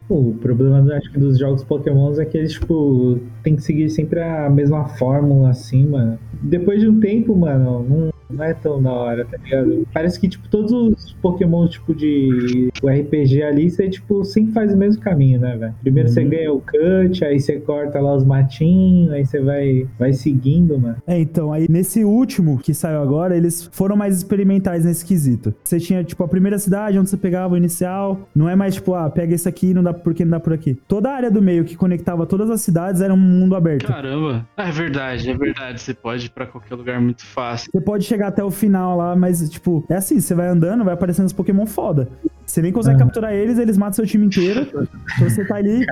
O 0.09 0.35
problema 0.35 0.95
acho 0.95 1.11
que 1.11 1.19
dos 1.19 1.39
jogos 1.39 1.65
Pokémon 1.65 2.13
é 2.21 2.25
que 2.25 2.37
eles, 2.37 2.53
tipo, 2.53 3.19
tem 3.43 3.57
que 3.57 3.63
seguir 3.63 3.89
sempre 3.89 4.21
a 4.21 4.51
mesma 4.51 4.85
fórmula, 4.85 5.51
assim, 5.51 5.87
mano. 5.87 6.19
Depois 6.43 6.81
de 6.81 6.89
um 6.89 7.01
tempo, 7.01 7.35
mano, 7.35 7.85
não, 7.89 8.12
não 8.33 8.45
é 8.45 8.55
tão 8.55 8.83
da 8.83 8.91
hora, 8.91 9.25
tá 9.25 9.37
ligado? 9.37 9.87
Parece 9.93 10.19
que, 10.21 10.29
tipo, 10.29 10.49
todos 10.49 10.73
os 10.73 11.13
Pokémon, 11.23 11.67
tipo, 11.69 11.95
de 11.95 12.69
o 12.83 12.89
RPG 12.89 13.43
ali, 13.43 13.71
você, 13.71 13.89
tipo, 13.89 14.25
sempre 14.25 14.53
faz 14.53 14.73
o 14.73 14.77
mesmo 14.77 15.01
caminho, 15.03 15.41
né, 15.41 15.57
velho? 15.57 15.75
Primeiro 15.83 16.09
você 16.09 16.23
Uhum. 16.23 16.29
ganha 16.31 16.53
o 16.53 16.61
cut, 16.61 17.25
aí 17.25 17.39
você 17.41 17.59
corta 17.61 18.01
lá 18.01 18.15
os 18.15 18.25
matinhos, 18.25 19.13
aí 19.13 19.25
você 19.25 19.41
vai, 19.41 19.87
vai 19.99 20.13
seguindo, 20.13 20.79
mano. 20.79 20.97
É, 21.07 21.19
então, 21.19 21.53
aí 21.53 21.67
nesse 21.69 22.05
último 22.05 22.59
que 22.59 22.75
saiu 22.75 23.01
agora, 23.01 23.37
eles 23.37 23.69
foram 23.73 23.97
mais 23.97 24.17
experimentais 24.17 24.85
nesse 24.85 25.05
quesito. 25.05 25.55
Você 25.63 25.79
tinha, 25.79 26.03
tipo, 26.05 26.23
a 26.23 26.29
primeira 26.29 26.59
cidade 26.59 26.99
onde 26.99 27.09
você 27.11 27.17
pegava 27.17 27.55
o 27.55 27.57
inicial, 27.57 28.29
não 28.35 28.49
é 28.49 28.57
mais, 28.57 28.75
tipo, 28.75 28.95
ah, 28.95 29.09
pega 29.11 29.35
esse 29.35 29.49
aqui, 29.49 29.73
não 29.75 29.83
dá 29.83 29.93
porque 29.93 30.25
não 30.25 30.33
dá 30.33 30.41
por 30.41 30.53
aqui. 30.53 30.77
Toda 30.89 31.11
a 31.11 31.15
área 31.15 31.31
do 31.31 31.41
meio 31.43 31.65
que 31.65 31.77
conectava 31.77 32.27
todas 32.27 32.51
as 32.51 32.61
cidades 32.61 33.01
era 33.01 33.13
um 33.13 33.17
mundo 33.17 33.55
aberto. 33.55 33.87
Caramba. 33.87 34.47
Ah, 34.57 34.69
é 34.69 34.73
verdade, 34.73 35.31
é 35.31 35.35
verdade. 35.37 35.81
Você 35.81 35.95
pode 35.95 36.27
ir 36.27 36.31
pra 36.31 36.47
qualquer 36.47 36.75
lugar 36.75 37.01
muito 37.01 37.25
fácil. 37.25 37.71
Você 37.73 37.81
pode 37.81 38.05
chegar 38.05 38.22
até 38.29 38.43
o 38.43 38.51
final 38.51 38.97
lá, 38.97 39.17
mas, 39.17 39.49
tipo, 39.51 39.85
é 39.89 39.97
assim, 39.97 40.21
você 40.21 40.35
vai 40.35 40.49
andando, 40.49 40.85
vai 40.85 40.95
aparecendo 40.95 41.27
os 41.27 41.33
Pokémon 41.33 41.67
foda. 41.67 42.09
Você 42.47 42.61
nem 42.61 42.73
consegue 42.73 42.97
Aham. 42.97 43.07
capturar 43.07 43.33
eles, 43.33 43.59
eles 43.59 43.79
matam 43.79 43.95
seu 43.95 44.07
time 44.07 44.27
inteiro. 44.27 44.67
Então 45.15 45.31
você 45.31 45.45
tá 45.45 45.57
ali, 45.57 45.87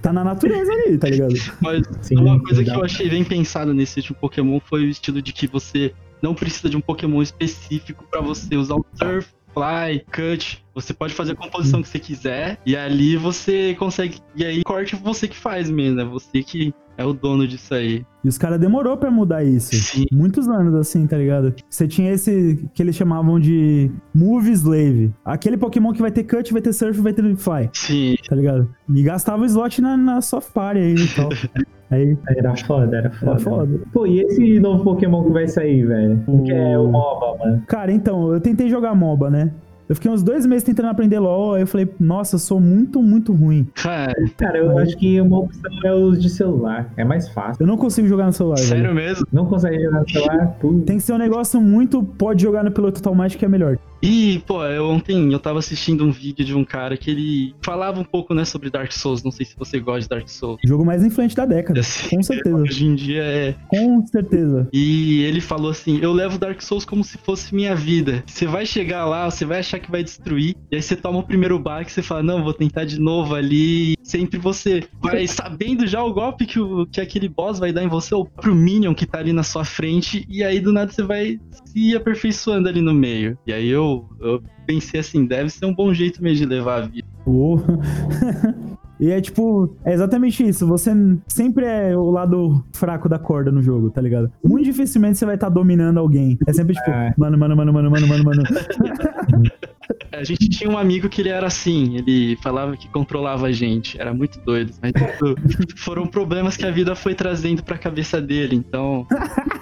tá 0.00 0.12
na 0.12 0.24
natureza 0.24 0.72
ali, 0.72 0.96
tá 0.96 1.08
ligado? 1.08 1.34
Mas 1.60 1.82
Sim, 2.00 2.16
uma 2.16 2.40
coisa 2.42 2.64
que 2.64 2.70
eu 2.70 2.84
achei 2.84 3.10
bem 3.10 3.24
pensada 3.24 3.74
nesse 3.74 3.98
último 4.00 4.18
Pokémon 4.18 4.60
foi 4.60 4.84
o 4.84 4.88
estilo 4.88 5.20
de 5.20 5.32
que 5.32 5.46
você 5.46 5.92
não 6.22 6.34
precisa 6.34 6.70
de 6.70 6.76
um 6.76 6.80
Pokémon 6.80 7.20
específico 7.20 8.04
pra 8.10 8.20
você 8.22 8.56
usar 8.56 8.76
o 8.76 8.86
Surf, 8.94 9.28
Fly, 9.52 10.04
Cut. 10.10 10.63
Você 10.74 10.92
pode 10.92 11.14
fazer 11.14 11.32
a 11.32 11.36
composição 11.36 11.80
que 11.80 11.88
você 11.88 11.98
quiser 11.98 12.58
e 12.66 12.76
ali 12.76 13.16
você 13.16 13.74
consegue. 13.78 14.18
E 14.34 14.44
aí, 14.44 14.62
corte 14.64 14.96
você 14.96 15.28
que 15.28 15.36
faz 15.36 15.70
mesmo, 15.70 16.00
é 16.00 16.04
você 16.04 16.42
que 16.42 16.74
é 16.96 17.04
o 17.04 17.12
dono 17.12 17.46
disso 17.46 17.74
aí. 17.74 18.04
E 18.24 18.28
os 18.28 18.38
caras 18.38 18.58
demorou 18.60 18.96
pra 18.96 19.10
mudar 19.10 19.44
isso. 19.44 19.74
Sim. 19.74 20.04
Muitos 20.12 20.48
anos, 20.48 20.74
assim, 20.74 21.06
tá 21.06 21.16
ligado? 21.16 21.54
Você 21.68 21.86
tinha 21.88 22.12
esse 22.12 22.68
que 22.74 22.82
eles 22.82 22.94
chamavam 22.96 23.38
de 23.38 23.90
Move 24.14 24.50
Slave. 24.52 25.12
Aquele 25.24 25.56
Pokémon 25.56 25.92
que 25.92 26.00
vai 26.00 26.10
ter 26.10 26.24
cut, 26.24 26.52
vai 26.52 26.62
ter 26.62 26.72
surf, 26.72 27.00
vai 27.00 27.12
ter 27.12 27.22
fly, 27.36 27.68
Sim. 27.72 28.16
tá 28.28 28.34
ligado? 28.36 28.68
E 28.88 29.02
gastava 29.02 29.42
o 29.42 29.46
slot 29.46 29.80
na, 29.80 29.96
na 29.96 30.20
soft 30.20 30.52
party 30.52 30.80
aí 30.80 30.94
e 30.94 31.08
tal. 31.14 31.28
Aí, 31.90 32.16
Era 32.26 32.56
foda, 32.56 32.96
era 32.96 33.10
foda. 33.10 33.30
era 33.30 33.38
foda. 33.40 33.80
Pô, 33.92 34.06
e 34.06 34.20
esse 34.20 34.58
novo 34.58 34.82
Pokémon 34.82 35.22
que 35.22 35.30
vai 35.30 35.46
sair, 35.46 35.86
velho? 35.86 36.24
Que 36.44 36.50
é 36.50 36.76
o 36.76 36.88
MOBA, 36.88 37.38
mano. 37.38 37.62
Cara, 37.68 37.92
então, 37.92 38.32
eu 38.32 38.40
tentei 38.40 38.68
jogar 38.68 38.94
MOBA, 38.96 39.30
né? 39.30 39.52
Eu 39.88 39.94
fiquei 39.94 40.10
uns 40.10 40.22
dois 40.22 40.46
meses 40.46 40.62
tentando 40.62 40.88
aprender 40.88 41.18
LoL, 41.18 41.54
aí 41.54 41.62
eu 41.62 41.66
falei, 41.66 41.88
nossa, 42.00 42.36
eu 42.36 42.38
sou 42.38 42.58
muito, 42.58 43.02
muito 43.02 43.32
ruim. 43.32 43.66
Cara, 43.74 44.58
eu 44.58 44.78
acho 44.78 44.96
que 44.96 45.20
uma 45.20 45.40
opção 45.40 45.70
é 45.84 45.94
os 45.94 46.20
de 46.20 46.30
celular. 46.30 46.92
É 46.96 47.04
mais 47.04 47.28
fácil. 47.28 47.62
Eu 47.62 47.66
não 47.66 47.76
consigo 47.76 48.08
jogar 48.08 48.26
no 48.26 48.32
celular, 48.32 48.56
velho. 48.56 48.68
sério 48.68 48.94
mesmo? 48.94 49.26
Não 49.32 49.46
consegue 49.46 49.82
jogar 49.82 50.00
no 50.00 50.10
celular? 50.10 50.46
Putz. 50.60 50.84
Tem 50.86 50.96
que 50.96 51.02
ser 51.02 51.12
um 51.12 51.18
negócio 51.18 51.60
muito. 51.60 52.02
Pode 52.02 52.42
jogar 52.42 52.64
no 52.64 52.70
piloto 52.70 52.98
automático 52.98 53.38
que 53.40 53.44
é 53.44 53.48
melhor. 53.48 53.78
E, 54.02 54.42
pô, 54.46 54.62
eu, 54.64 54.84
ontem 54.86 55.32
eu 55.32 55.38
tava 55.38 55.58
assistindo 55.58 56.04
um 56.04 56.10
vídeo 56.12 56.44
de 56.44 56.54
um 56.54 56.62
cara 56.62 56.94
que 56.94 57.10
ele 57.10 57.54
falava 57.62 57.98
um 57.98 58.04
pouco, 58.04 58.34
né, 58.34 58.44
sobre 58.44 58.68
Dark 58.68 58.92
Souls. 58.92 59.22
Não 59.22 59.30
sei 59.30 59.46
se 59.46 59.56
você 59.56 59.80
gosta 59.80 60.02
de 60.02 60.08
Dark 60.08 60.28
Souls. 60.28 60.60
Jogo 60.62 60.84
mais 60.84 61.02
influente 61.02 61.34
da 61.34 61.46
década. 61.46 61.80
Assim, 61.80 62.16
Com 62.16 62.22
certeza. 62.22 62.56
Hoje 62.56 62.86
em 62.86 62.94
dia 62.94 63.22
é. 63.22 63.54
Com 63.68 64.06
certeza. 64.06 64.68
E 64.72 65.22
ele 65.22 65.40
falou 65.40 65.70
assim: 65.70 65.98
Eu 66.02 66.12
levo 66.12 66.38
Dark 66.38 66.60
Souls 66.60 66.84
como 66.84 67.02
se 67.02 67.16
fosse 67.16 67.54
minha 67.54 67.74
vida. 67.74 68.22
Você 68.26 68.46
vai 68.46 68.66
chegar 68.66 69.06
lá, 69.06 69.30
você 69.30 69.44
vai 69.46 69.60
achar 69.60 69.73
que 69.78 69.90
vai 69.90 70.02
destruir. 70.02 70.54
E 70.70 70.76
aí 70.76 70.82
você 70.82 70.96
toma 70.96 71.18
o 71.18 71.22
primeiro 71.22 71.58
baque, 71.58 71.92
você 71.92 72.02
fala: 72.02 72.22
Não, 72.22 72.42
vou 72.42 72.52
tentar 72.52 72.84
de 72.84 72.98
novo 72.98 73.34
ali. 73.34 73.96
Sempre 74.02 74.38
você 74.38 74.86
vai 75.00 75.26
sabendo 75.26 75.86
já 75.86 76.02
o 76.02 76.12
golpe 76.12 76.46
que, 76.46 76.60
o, 76.60 76.86
que 76.86 77.00
aquele 77.00 77.28
boss 77.28 77.58
vai 77.58 77.72
dar 77.72 77.82
em 77.82 77.88
você, 77.88 78.14
ou 78.14 78.24
pro 78.24 78.54
Minion 78.54 78.94
que 78.94 79.06
tá 79.06 79.18
ali 79.18 79.32
na 79.32 79.42
sua 79.42 79.64
frente. 79.64 80.24
E 80.28 80.42
aí 80.42 80.60
do 80.60 80.72
nada 80.72 80.90
você 80.90 81.02
vai 81.02 81.40
se 81.64 81.96
aperfeiçoando 81.96 82.68
ali 82.68 82.80
no 82.80 82.94
meio. 82.94 83.38
E 83.46 83.52
aí 83.52 83.68
eu, 83.68 84.08
eu 84.20 84.42
pensei 84.66 85.00
assim: 85.00 85.24
deve 85.26 85.50
ser 85.50 85.66
um 85.66 85.74
bom 85.74 85.92
jeito 85.92 86.22
mesmo 86.22 86.46
de 86.46 86.54
levar 86.54 86.82
a 86.82 86.86
vida. 86.86 87.08
Oh. 87.26 87.58
E 89.04 89.10
é 89.10 89.20
tipo, 89.20 89.76
é 89.84 89.92
exatamente 89.92 90.42
isso. 90.48 90.66
Você 90.66 90.90
sempre 91.28 91.66
é 91.66 91.94
o 91.94 92.10
lado 92.10 92.64
fraco 92.72 93.06
da 93.06 93.18
corda 93.18 93.52
no 93.52 93.60
jogo, 93.60 93.90
tá 93.90 94.00
ligado? 94.00 94.32
Muito 94.42 94.64
dificilmente 94.64 95.18
você 95.18 95.26
vai 95.26 95.34
estar 95.34 95.50
dominando 95.50 95.98
alguém. 95.98 96.38
É 96.46 96.52
sempre 96.54 96.74
tipo, 96.74 96.90
É. 96.90 97.12
mano, 97.18 97.36
mano, 97.36 97.54
mano, 97.54 97.70
mano, 97.70 97.90
mano, 97.90 98.08
mano, 98.08 98.24
mano. 98.24 98.42
A 100.12 100.22
gente 100.24 100.48
tinha 100.48 100.70
um 100.70 100.78
amigo 100.78 101.08
que 101.08 101.20
ele 101.20 101.28
era 101.28 101.46
assim, 101.46 101.96
ele 101.96 102.36
falava 102.36 102.76
que 102.76 102.88
controlava 102.88 103.46
a 103.46 103.52
gente, 103.52 104.00
era 104.00 104.14
muito 104.14 104.40
doido. 104.40 104.72
Mas 104.80 104.92
tipo, 104.92 105.34
foram 105.76 106.06
problemas 106.06 106.56
que 106.56 106.64
a 106.64 106.70
vida 106.70 106.94
foi 106.94 107.14
trazendo 107.14 107.62
pra 107.62 107.76
cabeça 107.76 108.20
dele. 108.20 108.56
Então, 108.56 109.06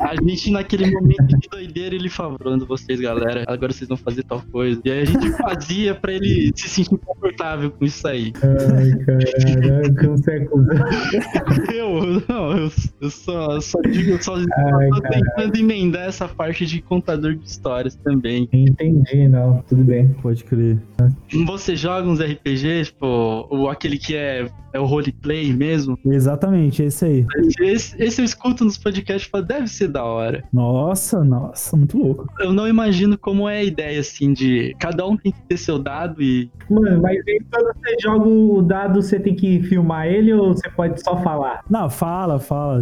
a 0.00 0.14
gente 0.22 0.50
naquele 0.50 0.90
momento 0.90 1.26
de 1.26 1.48
doideira, 1.48 1.94
ele 1.94 2.08
falando 2.08 2.66
vocês, 2.66 3.00
galera, 3.00 3.44
agora 3.46 3.72
vocês 3.72 3.88
vão 3.88 3.96
fazer 3.96 4.22
tal 4.24 4.42
coisa. 4.52 4.80
E 4.84 4.90
aí 4.90 5.00
a 5.00 5.04
gente 5.04 5.30
fazia 5.38 5.94
pra 5.94 6.12
ele 6.12 6.52
se 6.54 6.68
sentir 6.68 6.98
confortável 6.98 7.70
com 7.70 7.84
isso 7.84 8.06
aí. 8.06 8.32
Ai, 8.42 9.04
caralho, 9.04 9.96
como 9.96 10.18
você 10.18 10.32
é. 10.32 11.72
Eu, 11.72 12.22
não, 12.28 12.56
eu, 12.56 12.70
eu 13.00 13.10
só, 13.10 13.60
só 13.60 13.80
digo, 13.82 14.10
eu 14.10 14.22
só, 14.22 14.34
Ai, 14.36 14.44
tô 14.90 15.00
caralho. 15.02 15.24
tentando 15.36 15.56
emendar 15.56 16.06
essa 16.06 16.28
parte 16.28 16.66
de 16.66 16.80
contador 16.82 17.34
de 17.34 17.46
histórias 17.46 17.94
também. 17.96 18.48
Entendi, 18.52 19.28
não. 19.28 19.62
Tudo 19.68 19.84
bem. 19.84 20.11
Pode 20.20 20.44
crer. 20.44 20.78
Você 21.46 21.74
joga 21.76 22.08
uns 22.08 22.20
RPGs, 22.20 22.86
tipo, 22.92 23.06
ou 23.50 23.68
aquele 23.70 23.98
que 23.98 24.14
é, 24.14 24.46
é 24.72 24.78
o 24.80 24.84
roleplay 24.84 25.52
mesmo? 25.52 25.98
Exatamente, 26.04 26.82
é 26.82 26.86
esse 26.86 27.04
aí. 27.04 27.26
Esse, 27.60 28.00
esse 28.02 28.20
eu 28.20 28.24
escuto 28.24 28.64
nos 28.64 28.76
podcasts 28.78 29.26
e 29.26 29.30
falo, 29.30 29.44
deve 29.44 29.66
ser 29.66 29.88
da 29.88 30.04
hora. 30.04 30.44
Nossa, 30.52 31.24
nossa, 31.24 31.76
muito 31.76 31.98
louco. 31.98 32.26
Eu 32.40 32.52
não 32.52 32.68
imagino 32.68 33.16
como 33.18 33.48
é 33.48 33.58
a 33.58 33.64
ideia, 33.64 34.00
assim, 34.00 34.32
de 34.32 34.74
cada 34.78 35.06
um 35.06 35.16
tem 35.16 35.32
que 35.32 35.40
ter 35.42 35.56
seu 35.56 35.78
dado 35.78 36.22
e. 36.22 36.50
Mano, 36.70 37.00
mas 37.02 37.16
aí 37.26 37.40
quando 37.50 37.74
você 37.74 37.96
joga 38.00 38.28
o 38.28 38.62
dado, 38.62 39.02
você 39.02 39.18
tem 39.18 39.34
que 39.34 39.62
filmar 39.62 40.06
ele 40.06 40.32
ou 40.32 40.54
você 40.54 40.68
pode 40.70 41.02
só 41.02 41.16
falar? 41.22 41.60
Não, 41.68 41.88
fala, 41.90 42.38
fala. 42.38 42.80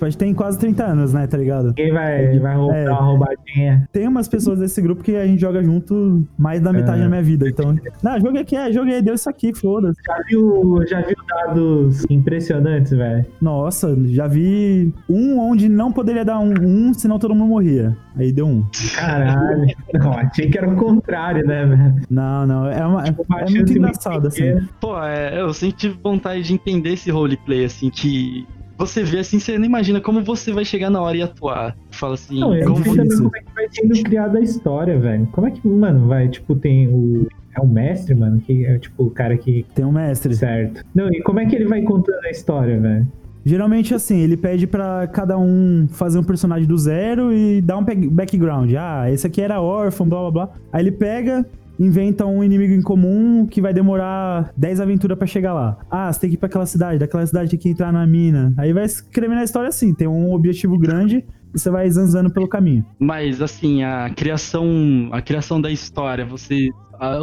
A 0.00 0.04
gente 0.04 0.18
tem 0.18 0.34
quase 0.34 0.58
30 0.58 0.84
anos, 0.84 1.12
né, 1.12 1.26
tá 1.26 1.36
ligado? 1.36 1.72
Quem 1.74 1.92
vai, 1.92 2.38
vai 2.38 2.56
roubar 2.56 2.76
É. 2.76 2.90
uma 2.90 3.00
roubadinha? 3.00 3.88
Tem 3.92 4.06
umas 4.08 4.28
pessoas 4.28 4.58
desse 4.58 4.80
grupo 4.82 5.02
que 5.02 5.16
a 5.16 5.26
gente 5.26 5.40
joga 5.40 5.62
junto 5.62 6.26
mais 6.38 6.60
da 6.60 6.71
metade 6.72 7.00
É. 7.00 7.02
da 7.04 7.08
minha 7.08 7.22
vida, 7.22 7.48
então. 7.48 7.74
Não, 8.02 8.20
joguei 8.20 8.42
aqui, 8.42 8.56
é, 8.56 8.72
joguei, 8.72 9.00
deu 9.02 9.14
isso 9.14 9.28
aqui, 9.28 9.54
foda-se. 9.54 9.98
Já 10.06 10.16
viu, 10.28 10.84
já 10.88 11.00
viu 11.00 11.16
dados 11.28 12.04
impressionantes, 12.10 12.92
velho? 12.92 13.24
Nossa, 13.40 13.96
já 14.06 14.26
vi 14.26 14.92
um 15.08 15.38
onde 15.38 15.68
não 15.68 15.92
poderia 15.92 16.24
dar 16.24 16.38
um, 16.38 16.52
um, 16.60 16.94
senão 16.94 17.18
todo 17.18 17.34
mundo 17.34 17.48
morria. 17.48 17.96
Aí 18.16 18.32
deu 18.32 18.46
um. 18.46 18.64
Caralho. 18.96 19.66
Não, 19.94 20.12
achei 20.12 20.48
que 20.50 20.58
era 20.58 20.68
o 20.68 20.76
contrário, 20.76 21.46
né, 21.46 21.64
velho? 21.64 21.94
Não, 22.10 22.46
não, 22.46 22.66
é, 22.66 22.84
uma, 22.86 23.02
Tipo, 23.04 23.24
é 23.38 23.50
muito 23.50 23.72
engraçado, 23.72 24.26
assim. 24.28 24.60
Pô, 24.80 24.98
é, 25.02 25.40
eu 25.40 25.52
sempre 25.54 25.76
tive 25.76 25.98
vontade 26.02 26.42
de 26.42 26.52
entender 26.54 26.90
esse 26.92 27.10
roleplay, 27.10 27.64
assim, 27.64 27.88
que. 27.90 28.46
Você 28.82 29.04
vê 29.04 29.20
assim, 29.20 29.38
você 29.38 29.56
não 29.56 29.64
imagina 29.64 30.00
como 30.00 30.24
você 30.24 30.52
vai 30.52 30.64
chegar 30.64 30.90
na 30.90 31.00
hora 31.00 31.16
e 31.16 31.22
atuar. 31.22 31.76
Fala 31.92 32.14
assim, 32.14 32.40
Não, 32.40 32.52
eu 32.52 32.66
não 32.66 32.74
como 32.74 32.96
também 32.96 33.16
como 33.16 33.36
é 33.36 33.40
que 33.40 33.54
vai 33.54 33.68
sendo 33.70 34.02
criada 34.02 34.38
a 34.38 34.42
história, 34.42 34.98
velho. 34.98 35.28
Como 35.30 35.46
é 35.46 35.52
que, 35.52 35.68
mano, 35.68 36.08
vai, 36.08 36.28
tipo, 36.28 36.56
tem 36.56 36.88
o. 36.88 37.28
É 37.56 37.60
o 37.60 37.66
mestre, 37.66 38.12
mano, 38.12 38.40
que 38.40 38.66
é 38.66 38.78
tipo 38.78 39.04
o 39.04 39.10
cara 39.10 39.36
que. 39.36 39.64
Tem 39.72 39.84
um 39.84 39.92
mestre. 39.92 40.34
Certo. 40.34 40.84
Não, 40.92 41.08
e 41.12 41.22
como 41.22 41.38
é 41.38 41.46
que 41.46 41.54
ele 41.54 41.66
vai 41.66 41.80
contando 41.82 42.24
a 42.24 42.30
história, 42.30 42.80
velho? 42.80 43.06
Geralmente, 43.44 43.94
assim, 43.94 44.18
ele 44.18 44.36
pede 44.36 44.66
pra 44.66 45.06
cada 45.06 45.38
um 45.38 45.86
fazer 45.88 46.18
um 46.18 46.24
personagem 46.24 46.66
do 46.66 46.76
zero 46.76 47.32
e 47.32 47.60
dar 47.60 47.78
um 47.78 47.84
background. 47.84 48.72
Ah, 48.74 49.08
esse 49.12 49.26
aqui 49.26 49.40
era 49.40 49.60
órfão, 49.60 50.08
blá 50.08 50.22
blá 50.22 50.30
blá. 50.30 50.50
Aí 50.72 50.82
ele 50.82 50.92
pega, 50.92 51.46
inventa 51.82 52.24
um 52.24 52.42
inimigo 52.44 52.72
em 52.72 52.82
comum 52.82 53.46
que 53.46 53.60
vai 53.60 53.72
demorar 53.72 54.52
10 54.56 54.80
aventuras 54.80 55.18
pra 55.18 55.26
chegar 55.26 55.52
lá. 55.52 55.78
Ah, 55.90 56.12
você 56.12 56.20
tem 56.20 56.30
que 56.30 56.36
ir 56.36 56.38
pra 56.38 56.46
aquela 56.46 56.66
cidade, 56.66 56.98
daquela 56.98 57.26
cidade 57.26 57.50
tem 57.50 57.58
que 57.58 57.68
entrar 57.68 57.92
na 57.92 58.06
mina. 58.06 58.54
Aí 58.56 58.72
vai 58.72 58.84
escrevendo 58.84 59.40
a 59.40 59.44
história 59.44 59.68
assim, 59.68 59.92
tem 59.92 60.06
um 60.06 60.32
objetivo 60.32 60.78
grande 60.78 61.24
e 61.54 61.58
você 61.58 61.70
vai 61.70 61.90
zanzando 61.90 62.32
pelo 62.32 62.48
caminho. 62.48 62.84
Mas 62.98 63.42
assim, 63.42 63.82
a 63.82 64.10
criação, 64.10 65.08
a 65.10 65.20
criação 65.20 65.60
da 65.60 65.70
história, 65.70 66.24
você 66.24 66.68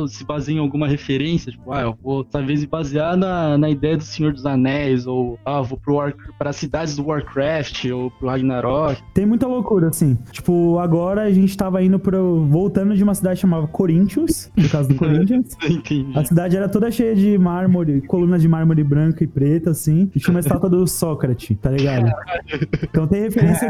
se 0.08 0.24
baseia 0.24 0.58
em 0.58 0.60
alguma 0.60 0.88
referência? 0.88 1.52
Tipo, 1.52 1.72
ah, 1.72 1.82
eu 1.82 1.98
vou 2.02 2.24
talvez 2.24 2.62
me 2.62 2.68
basear 2.68 3.16
na, 3.16 3.58
na 3.58 3.70
ideia 3.70 3.98
do 3.98 4.04
Senhor 4.04 4.34
dos 4.34 4.46
Anéis, 4.46 5.08
ou 5.08 5.40
ah, 5.46 5.62
vou 5.62 5.78
pro 5.78 5.96
War, 5.96 6.14
para 6.38 6.50
as 6.50 6.56
cidades 6.56 6.96
do 6.96 7.06
Warcraft, 7.06 7.86
ou 7.86 8.12
pro 8.12 8.28
Ragnarok. 8.28 9.02
Tem 9.14 9.26
muita 9.26 9.48
loucura, 9.48 9.90
assim. 9.90 10.18
Tipo, 10.32 10.80
agora 10.80 11.24
a 11.24 11.32
gente 11.32 11.56
tava 11.56 11.84
indo 11.84 12.00
pro. 12.00 12.46
voltando 12.46 12.96
de 12.96 13.04
uma 13.04 13.16
cidade 13.16 13.40
chamada 13.40 13.68
Corinthians, 13.68 14.52
no 14.56 14.70
caso 14.70 14.90
do 14.90 14.96
Corinthians. 15.00 15.56
Entendi. 15.64 16.12
A 16.16 16.24
cidade 16.24 16.58
era 16.58 16.68
toda 16.68 16.92
cheia 16.92 17.16
de 17.16 17.38
mármore, 17.38 18.02
colunas 18.02 18.42
de 18.42 18.48
mármore 18.48 18.84
branca 18.84 19.24
e 19.24 19.28
preta, 19.28 19.72
assim. 19.72 20.10
E 20.16 20.20
tinha 20.20 20.34
uma 20.34 20.40
estátua 20.40 20.70
do 20.70 20.86
Sócrates, 20.88 21.58
tá 21.62 21.72
ligado? 21.72 22.10
Então 22.90 23.08
tem 23.08 23.22
referência. 23.22 23.70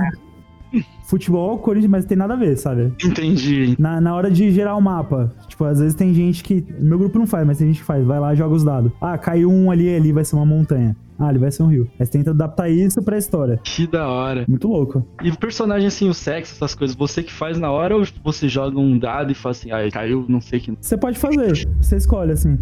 Futebol, 1.09 1.57
Corinthians, 1.57 1.89
mas 1.89 2.05
tem 2.05 2.15
nada 2.15 2.35
a 2.35 2.37
ver, 2.37 2.55
sabe? 2.55 2.93
Entendi. 3.03 3.75
Na, 3.79 3.99
na 3.99 4.13
hora 4.13 4.29
de 4.29 4.51
gerar 4.51 4.75
o 4.75 4.81
mapa, 4.81 5.33
tipo, 5.47 5.63
às 5.63 5.79
vezes 5.79 5.95
tem 5.95 6.13
gente 6.13 6.43
que. 6.43 6.63
Meu 6.79 6.99
grupo 6.99 7.17
não 7.17 7.25
faz, 7.25 7.47
mas 7.47 7.57
tem 7.57 7.65
gente 7.65 7.79
que 7.79 7.85
faz. 7.85 8.05
Vai 8.05 8.19
lá, 8.19 8.35
joga 8.35 8.53
os 8.53 8.63
dados. 8.63 8.91
Ah, 9.01 9.17
caiu 9.17 9.49
um 9.49 9.71
ali, 9.71 9.89
ali 9.95 10.11
vai 10.11 10.23
ser 10.23 10.35
uma 10.35 10.45
montanha. 10.45 10.95
Ah, 11.17 11.25
ali 11.25 11.39
vai 11.39 11.49
ser 11.49 11.63
um 11.63 11.67
rio. 11.67 11.89
Você 11.97 12.11
tenta 12.11 12.29
adaptar 12.29 12.69
isso 12.69 13.01
pra 13.01 13.17
história. 13.17 13.59
Que 13.63 13.87
da 13.87 14.07
hora. 14.07 14.45
Muito 14.47 14.67
louco. 14.67 15.03
E 15.23 15.31
o 15.31 15.37
personagem, 15.37 15.87
assim, 15.87 16.07
o 16.07 16.13
sexo, 16.13 16.53
essas 16.53 16.75
coisas, 16.75 16.95
você 16.95 17.23
que 17.23 17.33
faz 17.33 17.57
na 17.57 17.71
hora 17.71 17.97
ou 17.97 18.03
você 18.23 18.47
joga 18.47 18.79
um 18.79 18.97
dado 18.97 19.31
e 19.31 19.35
fala 19.35 19.51
assim, 19.51 19.71
ah, 19.71 19.89
caiu, 19.91 20.25
não 20.29 20.39
sei 20.39 20.59
que. 20.59 20.77
Você 20.79 20.95
pode 20.95 21.17
fazer, 21.17 21.67
você 21.81 21.97
escolhe, 21.97 22.33
assim. 22.33 22.55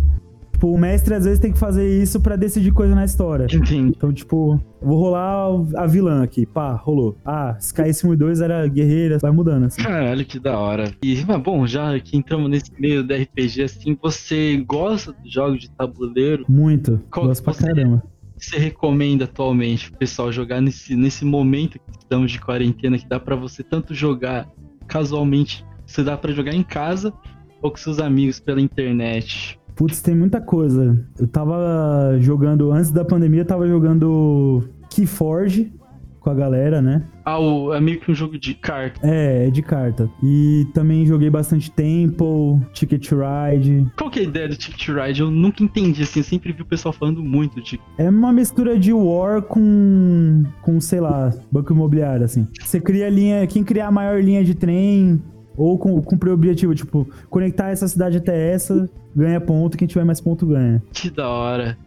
Tipo, 0.58 0.72
o 0.72 0.78
mestre 0.78 1.13
às 1.13 1.24
vezes 1.24 1.38
tem 1.38 1.52
que 1.52 1.60
fazer 1.60 1.88
isso 2.02 2.20
pra 2.20 2.36
decidir 2.36 2.72
coisa 2.72 2.96
na 2.96 3.06
história. 3.06 3.46
Entendi. 3.46 3.78
Então, 3.96 4.12
tipo, 4.12 4.60
vou 4.82 5.00
rolar 5.00 5.50
a 5.76 5.86
vilã 5.86 6.24
aqui. 6.24 6.48
Pá, 6.48 6.74
rolou. 6.74 7.15
Ah, 7.24 7.56
Sky 7.60 7.91
1 8.04 8.13
e 8.13 8.17
2 8.17 8.41
era 8.41 8.67
guerreira, 8.67 9.20
vai 9.22 9.30
mudando, 9.30 9.65
assim. 9.67 9.84
Caralho, 9.84 10.26
que 10.26 10.39
da 10.39 10.58
hora. 10.58 10.91
E, 11.04 11.24
mas, 11.28 11.39
bom, 11.43 11.67
já 11.67 12.00
que 12.00 12.17
entramos 12.17 12.50
nesse 12.50 12.72
meio 12.80 13.04
do 13.04 13.13
RPG, 13.13 13.62
assim, 13.62 13.96
você 14.02 14.58
gosta 14.67 15.13
de 15.24 15.30
jogos 15.30 15.60
de 15.60 15.70
tabuleiro? 15.70 16.43
Muito. 16.50 17.00
Qual 17.12 17.28
Gosto 17.28 17.43
pra 17.43 17.54
caramba. 17.54 18.02
que 18.39 18.43
você 18.43 18.58
recomenda 18.58 19.26
atualmente 19.26 19.91
pro 19.91 20.00
pessoal 20.00 20.32
jogar 20.32 20.60
nesse, 20.60 20.96
nesse 20.96 21.24
momento 21.24 21.74
que 21.78 22.00
estamos 22.00 22.32
de 22.32 22.41
quarentena, 22.41 22.98
que 22.98 23.08
dá 23.08 23.20
pra 23.20 23.36
você 23.36 23.62
tanto 23.62 23.93
jogar 23.93 24.50
casualmente, 24.88 25.63
você 25.86 26.04
dá 26.04 26.17
pra 26.17 26.32
jogar 26.32 26.56
em 26.56 26.63
casa 26.63 27.13
ou 27.62 27.70
com 27.70 27.78
seus 27.78 28.00
amigos 28.00 28.39
pela 28.39 28.60
internet? 28.60 29.60
Putz, 29.78 30.02
tem 30.02 30.16
muita 30.16 30.42
coisa. 30.42 31.00
Eu 31.20 31.28
tava 31.28 32.18
jogando, 32.20 32.72
antes 32.72 32.90
da 32.92 33.06
pandemia, 33.06 33.42
eu 33.42 33.46
tava 33.46 33.68
jogando 33.68 34.68
Keyforge 34.90 35.72
com 36.20 36.32
a 36.32 36.34
galera, 36.34 36.82
né? 36.82 37.04
Ah, 37.24 37.40
o, 37.40 37.74
é 37.74 37.80
meio 37.80 38.00
que 38.00 38.12
um 38.12 38.16
jogo 38.16 38.38
de 38.38 38.54
carta. 38.54 39.00
É, 39.02 39.48
é 39.48 39.50
de 39.50 39.62
carta. 39.62 40.10
E 40.22 40.68
também 40.74 41.06
joguei 41.06 41.30
bastante 41.30 41.72
Temple, 41.72 42.60
Ticket 42.74 43.12
Ride. 43.12 43.86
Qual 43.96 44.10
que 44.10 44.20
é 44.20 44.24
a 44.24 44.26
ideia 44.26 44.50
do 44.50 44.58
Ticket 44.58 44.90
Ride? 44.90 45.22
Eu 45.22 45.32
nunca 45.32 45.63
entendi, 45.63 46.02
assim, 46.02 46.20
eu 46.20 46.24
sempre 46.24 46.52
vi 46.52 46.63
o 46.63 46.66
pessoal 46.66 46.92
falando 46.92 47.24
muito 47.24 47.62
de 47.62 47.80
É 47.98 48.10
uma 48.10 48.34
mistura 48.34 48.78
de 48.78 48.92
War 48.92 49.42
com, 49.44 50.44
com 50.62 50.82
sei 50.82 51.00
lá, 51.00 51.32
banco 51.52 51.72
imobiliário, 51.72 52.26
assim. 52.26 52.48
Você 52.60 52.82
cria 52.82 53.10
linha, 53.10 53.46
quem 53.48 53.63
criar 53.63 53.88
a 53.88 53.92
maior 53.92 54.22
linha 54.22 54.44
de 54.44 54.54
trem, 54.54 55.22
ou 55.58 55.78
com, 55.78 56.02
cumprir 56.02 56.30
o 56.30 56.34
objetivo, 56.34 56.76
tipo, 56.76 57.08
conectar 57.30 57.70
essa 57.70 57.88
cidade 57.88 58.17
até 58.17 58.52
essa, 58.52 58.88
ganha 59.15 59.41
ponto, 59.41 59.78
quem 59.78 59.88
tiver 59.88 60.06
mais 60.06 60.22
ponto 60.22 60.46
ganha. 60.46 60.82
que 60.93 61.10
da 61.10 61.28
hora. 61.28 61.78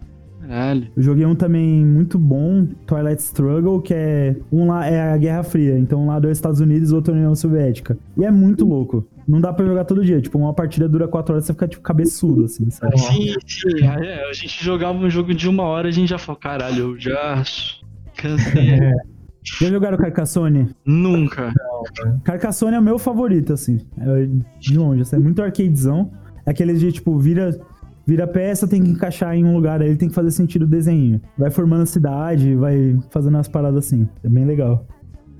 Caralho. 0.40 0.88
Eu 0.96 1.02
joguei 1.02 1.24
um 1.26 1.34
também 1.34 1.84
muito 1.84 2.18
bom, 2.18 2.66
Twilight 2.86 3.22
Struggle, 3.22 3.80
que 3.80 3.94
é 3.94 4.34
um 4.50 4.66
lá 4.66 4.86
é 4.86 5.12
a 5.12 5.16
Guerra 5.16 5.42
Fria, 5.42 5.78
então 5.78 6.02
um 6.02 6.06
lado 6.06 6.26
é 6.26 6.30
os 6.30 6.38
Estados 6.38 6.60
Unidos, 6.60 6.92
outro 6.92 7.14
é 7.14 7.16
União 7.16 7.34
Soviética. 7.34 7.96
E 8.16 8.24
é 8.24 8.30
muito 8.30 8.64
louco, 8.64 9.06
não 9.28 9.40
dá 9.40 9.52
pra 9.52 9.64
jogar 9.64 9.84
todo 9.84 10.04
dia. 10.04 10.20
Tipo, 10.20 10.38
uma 10.38 10.54
partida 10.54 10.88
dura 10.88 11.06
4 11.06 11.34
horas, 11.34 11.44
você 11.44 11.52
fica, 11.52 11.68
tipo, 11.68 11.82
cabeçudo, 11.82 12.44
assim, 12.46 12.68
sabe? 12.70 12.98
Sim, 12.98 13.34
sim. 13.46 13.84
É, 13.84 14.28
a 14.28 14.32
gente 14.32 14.64
jogava 14.64 14.98
um 14.98 15.10
jogo 15.10 15.32
de 15.34 15.48
uma 15.48 15.62
hora, 15.62 15.88
a 15.88 15.92
gente 15.92 16.08
já 16.08 16.18
falou, 16.18 16.40
caralho, 16.40 16.78
eu 16.78 16.98
já 16.98 17.44
cansei. 18.16 18.80
Já 19.42 19.68
jogaram 19.68 19.96
Carcassonne? 19.96 20.68
Nunca. 20.84 21.52
Carcassonne 22.24 22.76
é 22.76 22.78
o 22.78 22.82
meu 22.82 22.98
favorito, 22.98 23.52
assim. 23.52 23.78
É, 23.98 24.28
de 24.58 24.76
longe, 24.78 25.02
assim, 25.02 25.16
é 25.16 25.18
muito 25.18 25.42
arcadezão. 25.42 26.10
É 26.44 26.50
aquele 26.50 26.74
de, 26.74 26.92
tipo, 26.92 27.18
vira, 27.18 27.58
vira 28.06 28.26
peça, 28.26 28.66
tem 28.68 28.82
que 28.82 28.90
encaixar 28.90 29.34
em 29.34 29.44
um 29.44 29.54
lugar, 29.54 29.80
aí 29.80 29.88
ele 29.88 29.96
tem 29.96 30.08
que 30.08 30.14
fazer 30.14 30.30
sentido 30.30 30.62
o 30.64 30.68
desenho. 30.68 31.20
Vai 31.38 31.50
formando 31.50 31.82
a 31.82 31.86
cidade, 31.86 32.54
vai 32.54 32.98
fazendo 33.10 33.38
as 33.38 33.48
paradas 33.48 33.86
assim. 33.86 34.08
É 34.22 34.28
bem 34.28 34.44
legal. 34.44 34.86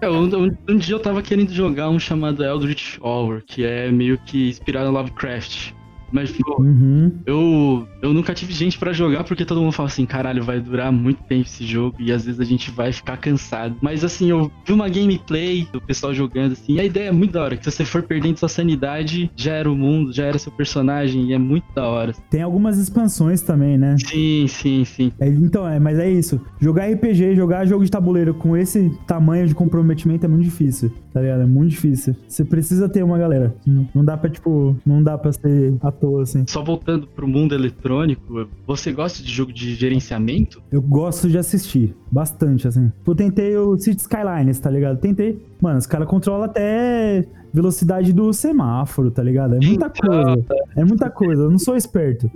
É, 0.01 0.09
um, 0.09 0.25
um- 0.47 0.57
um 0.71 0.77
dia 0.79 0.95
eu 0.95 1.01
tava 1.01 1.21
querendo 1.21 1.53
jogar 1.53 1.91
um 1.91 1.99
chamado 1.99 2.43
Eldritch 2.43 2.97
Horror, 3.03 3.43
que 3.47 3.65
é 3.65 3.93
meio 3.93 4.17
que 4.25 4.49
inspirado 4.49 4.89
em 4.89 4.93
Lovecraft. 4.93 5.73
Mas, 6.13 6.31
pô, 6.33 6.63
Uhum. 6.63 7.13
eu, 7.27 7.87
eu 8.03 8.13
nunca 8.13 8.35
tive 8.35 8.53
gente 8.53 8.79
pra 8.79 8.93
jogar 8.93 9.25
porque 9.25 9.45
todo 9.45 9.61
mundo 9.61 9.73
fala 9.73 9.89
assim, 9.89 10.05
caralho, 10.07 10.43
vai 10.43 10.61
durar 10.61 10.93
muito 10.93 11.23
tempo 11.25 11.43
esse 11.47 11.65
jogo 11.65 11.97
e 11.99 12.13
às 12.13 12.25
vezes 12.25 12.41
a 12.41 12.45
gente 12.45 12.71
vai 12.71 12.93
ficar 12.93 13.17
cansado. 13.17 13.77
Mas 13.81 14.05
assim, 14.05 14.31
eu 14.31 14.51
vi 14.67 14.73
uma 14.73 14.89
gameplay 14.89 15.67
do 15.73 15.81
pessoal 15.81 16.13
jogando 16.15 16.53
assim, 16.53 16.75
e 16.75 16.81
a 16.81 16.85
ideia 16.85 17.09
é 17.09 17.13
muito 17.13 17.33
da 17.33 17.43
hora, 17.43 17.57
que 17.57 17.65
se 17.65 17.71
você 17.71 17.85
for 17.85 18.03
perdendo 18.03 18.37
sua 18.39 18.49
sanidade, 18.49 19.31
já 19.37 19.53
era 19.55 19.71
o 19.71 19.77
mundo, 19.77 20.13
já 20.13 20.25
era 20.25 20.39
seu 20.39 20.53
personagem, 20.53 21.27
e 21.27 21.33
é 21.33 21.39
muito 21.39 21.65
da 21.75 21.87
hora. 21.87 22.13
Tem 22.31 22.43
algumas 22.43 22.79
expansões 22.79 23.41
também, 23.43 23.77
né? 23.79 23.97
Sim, 23.99 24.47
sim, 24.49 24.85
sim. 24.85 25.13
É, 25.21 25.29
então, 25.29 25.67
é, 25.69 25.79
mas 25.79 25.99
é 25.99 26.11
isso. 26.11 26.41
Jogar 26.61 26.87
RPG, 26.91 27.35
jogar 27.35 27.65
jogo 27.67 27.85
de 27.85 27.91
tabuleiro 27.91 28.35
com 28.35 28.57
esse 28.57 28.91
tamanho 29.07 29.47
de 29.47 29.55
comprometimento 29.55 30.25
é 30.25 30.29
muito 30.29 30.45
difícil, 30.45 30.91
tá 31.13 31.21
ligado? 31.21 31.43
É 31.43 31.47
muito 31.47 31.71
difícil. 31.71 32.15
Você 32.29 32.45
precisa 32.45 32.89
ter 32.89 33.03
uma 33.03 33.19
galera. 33.19 33.55
Não- 33.95 34.05
dá 34.05 34.17
pra, 34.17 34.31
tipo, 34.31 34.77
não 34.85 35.03
dá 35.03 35.17
pra 35.19 35.33
ser 35.33 35.75
toa, 36.01 36.23
assim. 36.23 36.45
Só 36.47 36.63
voltando 36.65 37.07
pro 37.07 37.29
mundo 37.29 37.55
eletrônico, 37.55 38.49
você 38.67 38.93
gosta 38.93 39.23
de 39.23 39.31
jogo 39.31 39.53
de 39.53 39.75
gerenciamento? 39.75 40.63
Eu 40.73 40.81
gosto 40.81 41.29
de 41.29 41.39
assistir, 41.39 41.95
bastante, 42.11 42.67
assim. 42.67 42.91
Eu 43.07 43.15
tentei 43.15 43.57
o 43.57 43.77
City 43.79 44.01
Skylines, 44.01 44.59
tá 44.59 44.71
ligado? 44.71 44.99
Tentei. 44.99 45.45
Mano, 45.61 45.79
os 45.79 45.87
caras 45.87 46.09
controlam 46.09 46.45
até 46.45 47.27
velocidade 47.53 48.13
do 48.13 48.33
semáforo, 48.33 49.11
tá 49.11 49.23
ligado? 49.23 49.57
É 49.57 49.59
muita 49.67 49.87
Então, 49.87 50.23
coisa. 50.25 50.45
É 50.77 50.85
muita 50.85 51.11
coisa. 51.11 51.43
Eu 51.43 51.51
não 51.51 51.59
sou 51.59 51.77
esperto. 51.77 52.31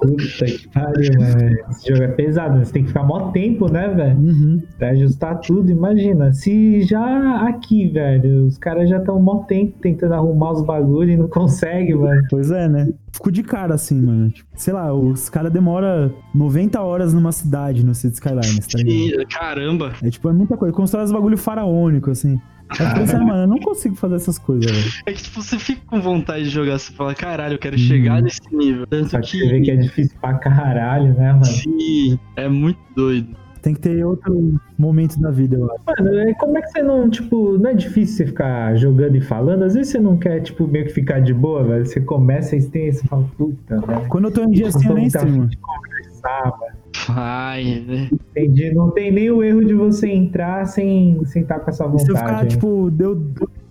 Puta 0.00 0.44
que 0.46 0.68
pariu, 0.68 1.10
mano. 1.18 1.56
Esse 1.70 1.88
jogo 1.88 2.02
é 2.02 2.08
pesado? 2.08 2.58
Você 2.64 2.72
tem 2.72 2.82
que 2.82 2.88
ficar 2.88 3.04
mó 3.04 3.30
tempo, 3.30 3.70
né, 3.70 3.88
velho? 3.88 4.18
Uhum. 4.18 4.62
Pra 4.78 4.90
ajustar 4.90 5.40
tudo, 5.40 5.70
imagina. 5.70 6.32
Se 6.32 6.82
já 6.82 7.46
aqui, 7.46 7.88
velho, 7.88 8.46
os 8.46 8.58
caras 8.58 8.88
já 8.88 8.98
estão 8.98 9.20
mó 9.20 9.44
tempo 9.44 9.78
tentando 9.80 10.14
arrumar 10.14 10.52
os 10.52 10.62
bagulhos 10.64 11.14
e 11.14 11.16
não 11.16 11.28
conseguem, 11.28 11.98
velho. 11.98 12.22
Pois 12.30 12.50
é, 12.50 12.68
né? 12.68 12.88
Fico 13.12 13.30
de 13.30 13.42
cara 13.42 13.74
assim, 13.74 14.00
mano. 14.00 14.30
Tipo, 14.30 14.48
sei 14.56 14.72
lá, 14.72 14.92
os 14.92 15.28
caras 15.28 15.52
demoram 15.52 16.12
90 16.34 16.80
horas 16.80 17.12
numa 17.12 17.30
cidade 17.32 17.84
no 17.84 17.94
City 17.94 18.14
Skylines, 18.14 18.66
tá 18.66 18.78
ligado? 18.78 19.26
Caramba. 19.28 19.92
É 20.02 20.10
tipo, 20.10 20.28
é 20.28 20.32
muita 20.32 20.56
coisa. 20.56 20.74
Constrói 20.74 21.04
os 21.04 21.12
bagulho 21.12 21.36
faraônico, 21.36 22.10
assim. 22.10 22.40
Eu 22.70 22.94
pensei, 22.94 23.18
mano, 23.18 23.42
eu 23.42 23.46
não 23.46 23.58
consigo 23.58 23.94
fazer 23.96 24.14
essas 24.16 24.38
coisas, 24.38 24.70
velho. 24.70 24.92
É 25.06 25.12
que 25.12 25.22
tipo, 25.22 25.42
você 25.42 25.58
fica 25.58 25.82
com 25.86 26.00
vontade 26.00 26.44
de 26.44 26.50
jogar, 26.50 26.78
você 26.78 26.92
fala, 26.92 27.14
caralho, 27.14 27.54
eu 27.54 27.58
quero 27.58 27.76
chegar 27.78 28.22
nesse 28.22 28.40
nível. 28.50 28.86
Tanto 28.86 29.10
Só 29.10 29.20
que 29.20 29.32
que, 29.32 29.38
você 29.40 29.48
vê 29.48 29.60
que 29.60 29.70
é 29.70 29.76
difícil 29.76 30.16
pra 30.20 30.34
caralho, 30.34 31.12
né, 31.14 31.32
mano? 31.32 31.44
sim, 31.44 32.18
é 32.36 32.48
muito 32.48 32.78
doido. 32.96 33.36
Tem 33.60 33.74
que 33.74 33.80
ter 33.80 34.04
outro 34.04 34.58
momento 34.76 35.20
da 35.20 35.30
vida, 35.30 35.54
eu 35.56 35.70
acho. 35.70 35.84
Mano, 35.86 36.18
é- 36.18 36.34
como 36.34 36.58
é 36.58 36.62
que 36.62 36.68
você 36.70 36.82
não, 36.82 37.08
tipo, 37.08 37.56
não 37.58 37.70
é 37.70 37.74
difícil 37.74 38.16
você 38.16 38.26
ficar 38.26 38.74
jogando 38.76 39.14
e 39.14 39.20
falando? 39.20 39.62
Às 39.62 39.74
vezes 39.74 39.92
você 39.92 40.00
não 40.00 40.16
quer, 40.16 40.40
tipo, 40.40 40.66
meio 40.66 40.86
que 40.86 40.92
ficar 40.92 41.20
de 41.20 41.32
boa, 41.32 41.62
velho. 41.62 41.86
Você 41.86 42.00
começa 42.00 42.56
e 42.56 42.64
tem 42.68 42.90
você 42.90 43.06
fala, 43.06 43.24
puta, 43.38 43.80
velho. 43.80 44.08
Quando 44.08 44.24
eu 44.24 44.32
tô 44.32 44.42
em 44.42 44.50
dia 44.50 44.66
assim, 44.66 44.88
eu 44.88 44.94
nem 44.94 45.08
Tá 45.08 45.18
streamo. 45.20 45.46
de 45.46 45.56
conversar, 45.58 46.50
velho. 46.58 46.81
Ai, 47.08 47.84
né? 47.86 48.10
Entendi. 48.30 48.72
Não 48.74 48.90
tem 48.90 49.10
nem 49.10 49.30
o 49.30 49.42
erro 49.42 49.64
de 49.64 49.74
você 49.74 50.10
entrar 50.10 50.66
sem 50.66 51.24
sem 51.26 51.42
estar 51.42 51.60
com 51.60 51.70
essa 51.70 51.84
E 51.84 51.98
se 51.98 52.08
eu 52.10 52.14
vontade. 52.14 52.18
ficar, 52.18 52.42
hein? 52.42 52.48
tipo, 52.48 52.90
deu 52.90 53.20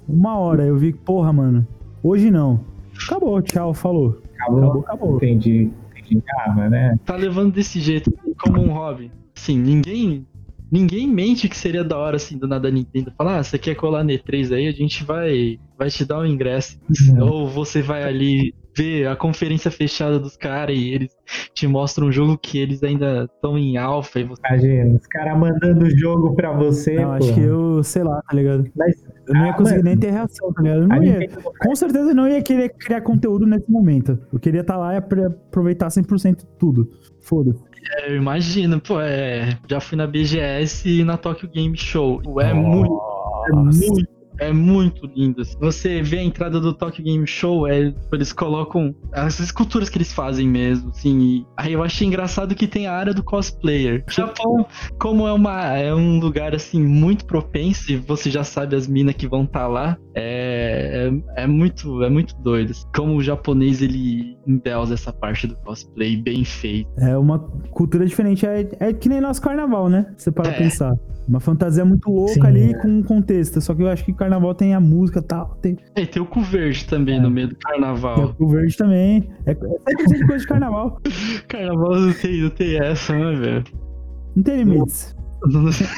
uma 0.08 0.38
hora, 0.38 0.64
eu 0.66 0.78
vi, 0.78 0.92
porra, 0.94 1.32
mano, 1.32 1.66
hoje 2.04 2.30
não. 2.30 2.60
Acabou, 3.06 3.42
tchau, 3.42 3.74
falou. 3.74 4.22
Acabou, 4.36 4.60
acabou. 4.64 4.82
acabou. 4.82 5.16
Entendi. 5.18 5.70
Entendi. 5.98 6.24
Ah, 6.46 6.70
né? 6.70 7.00
Tá 7.06 7.16
levando 7.16 7.54
desse 7.54 7.80
jeito 7.80 8.12
como 8.40 8.62
um 8.62 8.74
hobby. 8.74 9.12
Assim, 9.36 9.58
ninguém. 9.58 10.26
Ninguém 10.72 11.06
mente 11.06 11.50
que 11.50 11.58
seria 11.58 11.84
da 11.84 11.98
hora, 11.98 12.16
assim, 12.16 12.38
do 12.38 12.48
nada 12.48 12.70
a 12.70 12.72
Nintendo 12.72 13.12
falar, 13.18 13.40
ah, 13.40 13.44
você 13.44 13.58
quer 13.58 13.76
colar 13.76 14.06
no 14.06 14.10
E3 14.10 14.56
aí, 14.56 14.68
a 14.68 14.72
gente 14.72 15.04
vai, 15.04 15.60
vai 15.78 15.90
te 15.90 16.06
dar 16.06 16.20
um 16.20 16.26
ingresso. 16.26 16.80
Não. 17.14 17.28
Ou 17.28 17.50
você 17.50 17.82
vai 17.82 18.04
ali 18.04 18.54
ver 18.76 19.08
a 19.08 19.16
conferência 19.16 19.70
fechada 19.70 20.20
dos 20.20 20.38
caras 20.38 20.78
e 20.78 20.90
eles 20.94 21.12
te 21.54 21.68
mostram 21.68 22.08
um 22.08 22.12
jogo 22.12 22.38
que 22.38 22.58
eles 22.58 22.82
ainda 22.84 23.24
estão 23.26 23.58
em 23.58 23.78
alfa 23.78 24.20
e 24.20 24.24
você. 24.24 24.42
Imagina, 24.48 24.96
os 24.96 25.08
caras 25.08 25.38
mandando 25.38 25.86
o 25.86 25.90
jogo 25.90 26.34
pra 26.36 26.52
você, 26.54 26.96
Não, 26.96 27.04
pô. 27.10 27.12
acho 27.24 27.34
que 27.34 27.40
eu, 27.42 27.84
sei 27.84 28.04
lá, 28.04 28.22
tá 28.30 28.36
ligado? 28.36 28.66
Mas, 28.76 28.96
Eu 29.28 29.34
não 29.36 29.46
ia 29.46 29.52
Ah, 29.52 29.54
conseguir 29.56 29.78
mano. 29.78 29.90
nem 29.90 29.98
ter 29.98 30.12
reação, 30.12 30.52
tá 30.54 30.62
ligado? 30.62 30.82
Eu 30.82 30.88
não 30.88 31.04
ia, 31.04 31.30
com 31.60 31.76
certeza 31.76 32.10
eu 32.12 32.16
não 32.16 32.28
ia 32.28 32.42
querer 32.42 32.70
criar 32.70 33.02
conteúdo 33.02 33.46
nesse 33.46 33.70
momento. 33.72 34.18
Eu 34.34 34.40
queria 34.40 34.62
estar 34.62 34.78
lá 34.78 34.94
e 34.94 34.98
aproveitar 34.98 35.90
100% 35.90 36.46
tudo. 36.60 36.90
Foda-se. 37.22 37.64
É, 37.98 38.12
eu 38.12 38.18
imagino, 38.18 38.80
pô, 38.82 39.00
é. 39.00 39.58
Já 39.70 39.80
fui 39.80 39.98
na 39.98 40.06
BGS 40.08 40.88
e 40.90 41.04
na 41.04 41.18
Tokyo 41.18 41.50
Game 41.50 41.76
Show. 41.78 42.22
É 42.40 42.54
muito. 42.54 43.00
É 43.48 43.56
muito, 43.56 44.08
é 44.42 44.52
muito 44.52 45.06
lindo. 45.06 45.42
assim. 45.42 45.56
Você 45.60 46.02
vê 46.02 46.18
a 46.20 46.24
entrada 46.24 46.60
do 46.60 46.74
Tokyo 46.74 47.04
Game 47.04 47.26
Show, 47.28 47.68
é, 47.68 47.94
eles 48.12 48.34
colocam 48.34 48.94
as 49.14 49.40
esculturas 49.40 49.88
que 49.90 49.98
eles 49.98 50.12
fazem 50.12 50.48
mesmo, 50.48 50.90
assim. 50.90 51.20
e 51.22 51.46
aí 51.56 51.74
eu 51.74 51.84
achei 51.84 52.08
engraçado 52.08 52.56
que 52.56 52.68
tem 52.68 52.88
a 52.88 52.94
área 52.94 53.14
do 53.14 53.24
cosplayer. 53.24 54.04
O 54.08 54.12
Japão, 54.12 54.66
como 55.00 55.28
é, 55.28 55.34
uma, 55.34 55.78
é 55.78 55.94
um 55.94 56.20
lugar 56.20 56.56
assim 56.56 56.82
muito 56.82 57.26
propenso, 57.26 57.92
e 57.92 57.98
você 57.98 58.30
já 58.32 58.44
sabe 58.44 58.76
as 58.76 58.88
minas 58.88 59.16
que 59.16 59.28
vão 59.28 59.44
estar 59.44 59.68
lá, 59.68 59.98
é, 60.16 61.12
é, 61.36 61.44
é 61.44 61.48
muito, 61.48 62.04
é 62.04 62.10
muito 62.10 62.36
doido. 62.42 62.72
assim. 62.72 62.86
Como 62.96 63.16
o 63.16 63.22
japonês 63.22 63.82
ele 63.82 64.38
endeusa 64.48 64.94
essa 64.96 65.14
parte 65.14 65.46
do 65.48 65.56
cosplay 65.58 66.18
bem 66.18 66.44
feito. 66.44 66.90
É 66.98 67.18
uma 67.18 67.38
cultura 67.72 68.06
diferente. 68.06 68.46
É, 68.46 68.68
é 68.80 68.94
que 68.94 69.08
nem 69.08 69.22
nosso 69.22 69.42
carnaval, 69.42 69.88
né? 69.88 70.08
Você 70.18 70.32
para 70.32 70.50
É. 70.50 70.58
pensar. 70.58 70.94
Uma 71.28 71.40
fantasia 71.40 71.86
muito 71.86 72.10
louca 72.10 72.34
Sim, 72.34 72.46
ali 72.48 72.74
é. 72.74 72.78
com 72.78 72.88
um 72.88 73.04
contexto. 73.04 73.62
Só 73.62 73.74
que 73.74 73.84
eu 73.84 73.88
acho 73.88 74.04
que 74.04 74.12
carnaval 74.14 74.54
tem 74.54 74.74
a 74.74 74.80
música 74.80 75.20
e 75.20 75.24
tal. 75.24 75.56
Tem, 75.62 75.78
É, 75.96 76.02
e 76.02 76.08
tem 76.08 76.22
o 76.22 76.26
cu 76.26 76.42
verde 76.42 76.86
também 76.86 77.22
no 77.22 77.30
meio 77.30 77.50
do 77.50 77.56
tem 77.56 77.72
carnaval. 77.72 78.36
o 78.40 78.48
verde 78.50 78.76
também. 78.76 79.30
É, 79.46 79.52
é 79.52 79.56
100% 79.56 80.28
coisa 80.28 80.38
de 80.40 80.48
carnaval. 80.48 81.00
Carnaval 81.48 81.96
não 82.00 82.14
tem, 82.14 82.42
não 82.42 82.50
tem 82.50 82.78
essa, 82.78 83.14
né, 83.14 83.36
velho? 83.36 83.64
Não 84.36 84.44
tem 84.44 84.58
limites. 84.58 85.16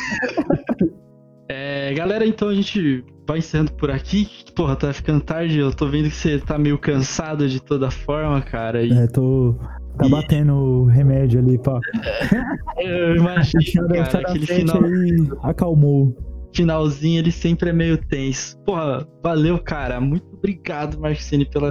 É, 1.49 1.93
galera, 1.93 2.25
então 2.25 2.47
a 2.47 2.53
gente 2.55 3.03
vai 3.27 3.39
encerrando 3.39 3.73
por 3.73 3.91
aqui. 3.91 4.27
Porra, 4.55 4.75
tá 4.75 4.93
ficando 4.93 5.21
tarde. 5.21 5.59
Eu 5.59 5.73
tô 5.73 5.87
vendo 5.87 6.05
que 6.09 6.15
você 6.15 6.39
tá 6.39 6.57
meio 6.57 6.77
cansado 6.77 7.47
de 7.47 7.61
toda 7.61 7.91
forma, 7.91 8.41
cara. 8.41 8.81
E 8.81 8.91
É, 8.91 9.07
tô. 9.07 9.55
Tá 9.97 10.07
E- 10.07 10.09
batendo 10.09 10.53
o 10.55 10.85
remédio 10.85 11.39
ali, 11.39 11.57
pá. 11.57 11.79
eu 12.77 13.15
imagino, 13.15 13.61
cara, 13.89 14.05
chora 14.09 14.29
aquele 14.29 14.45
final, 14.45 14.83
aí, 14.83 15.29
acalmou. 15.43 16.15
finalzinho 16.53 17.19
ele 17.19 17.31
sempre 17.31 17.69
é 17.69 17.73
meio 17.73 17.97
tenso. 17.97 18.57
Porra, 18.65 19.07
valeu, 19.21 19.59
cara. 19.59 19.99
Muito 20.01 20.25
obrigado, 20.33 20.99
Marcini, 20.99 21.45
pela, 21.45 21.69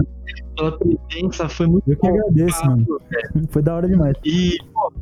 pela 0.56 0.78
presença. 0.78 1.48
Foi 1.48 1.66
muito 1.66 1.90
Eu 1.90 1.96
que 1.96 2.06
agradeço, 2.06 2.64
mano. 2.66 2.86
Foi 3.50 3.62
da 3.62 3.74
hora 3.74 3.88
demais. 3.88 4.14
E, 4.24 4.56
pô, 4.72 4.92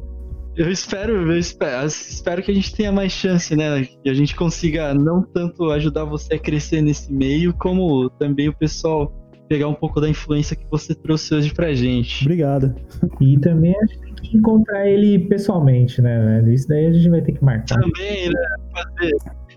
eu 0.56 0.70
espero, 0.70 1.30
eu 1.30 1.38
espero, 1.38 1.86
espero 1.86 2.42
que 2.42 2.50
a 2.50 2.54
gente 2.54 2.74
tenha 2.74 2.90
mais 2.90 3.12
chance, 3.12 3.54
né? 3.54 3.84
Que 4.02 4.08
a 4.10 4.14
gente 4.14 4.34
consiga 4.34 4.92
não 4.94 5.22
tanto 5.22 5.70
ajudar 5.70 6.04
você 6.04 6.34
a 6.34 6.38
crescer 6.38 6.82
nesse 6.82 7.12
meio, 7.12 7.54
como 7.54 8.08
também 8.10 8.48
o 8.48 8.52
pessoal 8.56 9.12
pegar 9.50 9.66
um 9.66 9.74
pouco 9.74 10.00
da 10.00 10.08
influência 10.08 10.54
que 10.54 10.64
você 10.70 10.94
trouxe 10.94 11.34
hoje 11.34 11.52
pra 11.52 11.74
gente. 11.74 12.24
Obrigado. 12.24 12.72
E 13.20 13.36
também 13.40 13.74
acho 13.82 13.98
que 13.98 14.06
tem 14.14 14.14
que 14.30 14.36
encontrar 14.36 14.88
ele 14.88 15.18
pessoalmente, 15.26 16.00
né, 16.00 16.24
velho? 16.24 16.52
Isso 16.52 16.68
daí 16.68 16.86
a 16.86 16.92
gente 16.92 17.08
vai 17.10 17.20
ter 17.20 17.32
que 17.32 17.44
marcar. 17.44 17.80
Também, 17.80 18.28
né? 18.28 18.40
Fazer, 18.72 19.16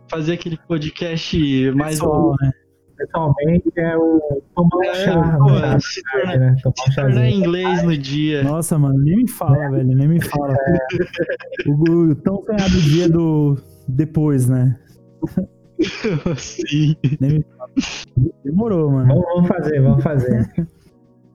fazer 0.10 0.34
aquele 0.34 0.58
podcast 0.68 1.72
mais 1.76 2.00
Pessoal, 2.00 2.34
né? 2.42 2.52
Pessoalmente 2.98 3.72
é 3.76 3.96
o 3.96 4.20
tomar 4.56 4.86
É, 4.86 4.94
chá, 4.96 5.38
pô, 5.38 5.52
né? 5.60 5.78
se 5.80 6.02
tornar- 6.12 6.40
né? 6.40 7.22
Um 7.22 7.26
inglês 7.26 7.84
no 7.84 7.96
dia. 7.96 8.44
Nossa, 8.44 8.80
mano, 8.80 8.98
nem 8.98 9.18
me 9.18 9.30
fala, 9.30 9.70
velho, 9.70 9.96
nem 9.96 10.08
me 10.08 10.22
fala. 10.24 10.56
O, 11.68 11.92
o 11.92 12.16
tão 12.16 12.44
sonhado 12.44 12.82
dia 12.82 13.08
do 13.08 13.58
depois, 13.88 14.50
né? 14.50 14.76
Sim. 16.36 16.96
Nem 17.20 17.32
me 17.34 17.46
fala. 17.58 17.63
Demorou, 18.44 18.92
mano. 18.92 19.08
Vamos, 19.08 19.26
vamos 19.34 19.48
fazer, 19.48 19.82
vamos 19.82 20.04
fazer. 20.04 20.68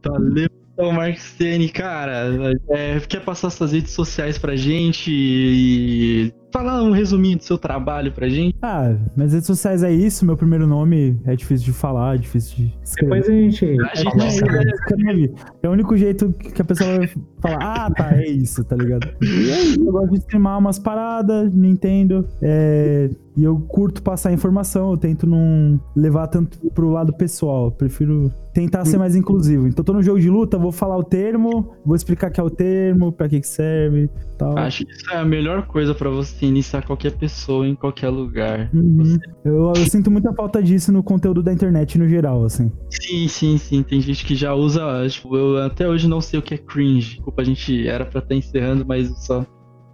Valeu, 0.04 0.48
então, 0.78 0.92
Marcene, 0.92 1.68
cara. 1.68 2.54
É, 2.68 3.00
quer 3.00 3.24
passar 3.24 3.50
suas 3.50 3.72
redes 3.72 3.90
sociais 3.90 4.38
pra 4.38 4.54
gente 4.54 5.10
e 5.10 6.32
falar 6.52 6.84
um 6.84 6.92
resuminho 6.92 7.36
do 7.36 7.42
seu 7.42 7.58
trabalho 7.58 8.12
pra 8.12 8.28
gente? 8.28 8.56
Ah, 8.62 8.94
minhas 9.16 9.32
redes 9.32 9.48
sociais 9.48 9.82
é 9.82 9.90
isso, 9.90 10.24
meu 10.24 10.36
primeiro 10.36 10.68
nome 10.68 11.20
é 11.24 11.34
difícil 11.34 11.66
de 11.66 11.72
falar, 11.72 12.14
é 12.14 12.18
difícil 12.18 12.56
de 12.58 12.78
escrever. 12.84 13.22
Depois 13.22 13.28
a 13.28 13.32
gente. 13.32 13.64
A 13.64 13.94
gente 13.96 14.16
Não, 14.16 14.24
é, 14.24 14.28
escreve. 14.28 15.34
É 15.64 15.68
o 15.68 15.72
único 15.72 15.96
jeito 15.96 16.32
que 16.32 16.62
a 16.62 16.64
pessoa 16.64 16.98
vai 16.98 17.10
falar, 17.40 17.58
ah, 17.60 17.90
tá, 17.90 18.16
é 18.16 18.28
isso, 18.28 18.62
tá 18.62 18.76
ligado? 18.76 19.08
E 19.20 19.50
é 19.50 19.60
isso, 19.60 19.84
eu 19.84 19.90
gosto 19.92 20.12
de 20.12 20.18
streamar 20.18 20.58
umas 20.58 20.78
paradas, 20.78 21.52
Nintendo, 21.52 22.24
é, 22.40 23.10
e 23.38 23.44
eu 23.44 23.56
curto 23.60 24.02
passar 24.02 24.32
informação, 24.32 24.90
eu 24.90 24.96
tento 24.96 25.24
não 25.24 25.80
levar 25.94 26.26
tanto 26.26 26.58
pro 26.72 26.90
lado 26.90 27.12
pessoal, 27.12 27.66
eu 27.66 27.70
prefiro 27.70 28.32
tentar 28.52 28.84
ser 28.84 28.98
mais 28.98 29.14
inclusivo. 29.14 29.68
Então, 29.68 29.84
tô 29.84 29.92
no 29.92 30.02
jogo 30.02 30.18
de 30.18 30.28
luta, 30.28 30.58
vou 30.58 30.72
falar 30.72 30.96
o 30.96 31.04
termo, 31.04 31.70
vou 31.86 31.94
explicar 31.94 32.30
que 32.30 32.40
é 32.40 32.42
o 32.42 32.50
termo, 32.50 33.12
pra 33.12 33.28
que 33.28 33.40
que 33.40 33.46
serve, 33.46 34.10
tal. 34.36 34.58
Acho 34.58 34.84
que 34.84 34.92
isso 34.92 35.08
é 35.12 35.18
a 35.18 35.24
melhor 35.24 35.68
coisa 35.68 35.94
pra 35.94 36.10
você 36.10 36.46
iniciar 36.46 36.84
qualquer 36.84 37.12
pessoa 37.12 37.64
em 37.64 37.76
qualquer 37.76 38.08
lugar. 38.08 38.68
Uhum. 38.74 39.16
Eu, 39.44 39.72
eu 39.76 39.86
sinto 39.86 40.10
muita 40.10 40.32
falta 40.32 40.60
disso 40.60 40.90
no 40.90 41.04
conteúdo 41.04 41.40
da 41.40 41.52
internet 41.52 41.96
no 41.96 42.08
geral, 42.08 42.44
assim. 42.44 42.72
Sim, 42.90 43.28
sim, 43.28 43.56
sim. 43.56 43.84
Tem 43.84 44.00
gente 44.00 44.24
que 44.24 44.34
já 44.34 44.52
usa. 44.52 45.06
Tipo, 45.08 45.36
eu 45.36 45.62
até 45.62 45.88
hoje 45.88 46.08
não 46.08 46.20
sei 46.20 46.40
o 46.40 46.42
que 46.42 46.54
é 46.54 46.58
cringe. 46.58 47.14
Desculpa, 47.14 47.42
a 47.42 47.44
gente 47.44 47.86
era 47.86 48.04
pra 48.04 48.18
estar 48.18 48.34
encerrando, 48.34 48.84
mas 48.84 49.08
só, 49.24 49.46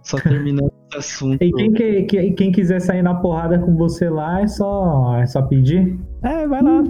só 0.05 0.17
terminando 0.17 0.71
esse 0.89 0.97
assunto. 0.97 1.41
E 1.43 1.51
quem, 1.51 1.73
que- 1.73 2.03
que- 2.03 2.31
quem 2.31 2.51
quiser 2.51 2.79
sair 2.79 3.01
na 3.01 3.15
porrada 3.15 3.59
com 3.59 3.75
você 3.75 4.09
lá, 4.09 4.41
é 4.41 4.47
só, 4.47 5.17
é 5.17 5.25
só 5.25 5.41
pedir. 5.41 5.99
É, 6.23 6.47
vai 6.47 6.61
lá. 6.61 6.83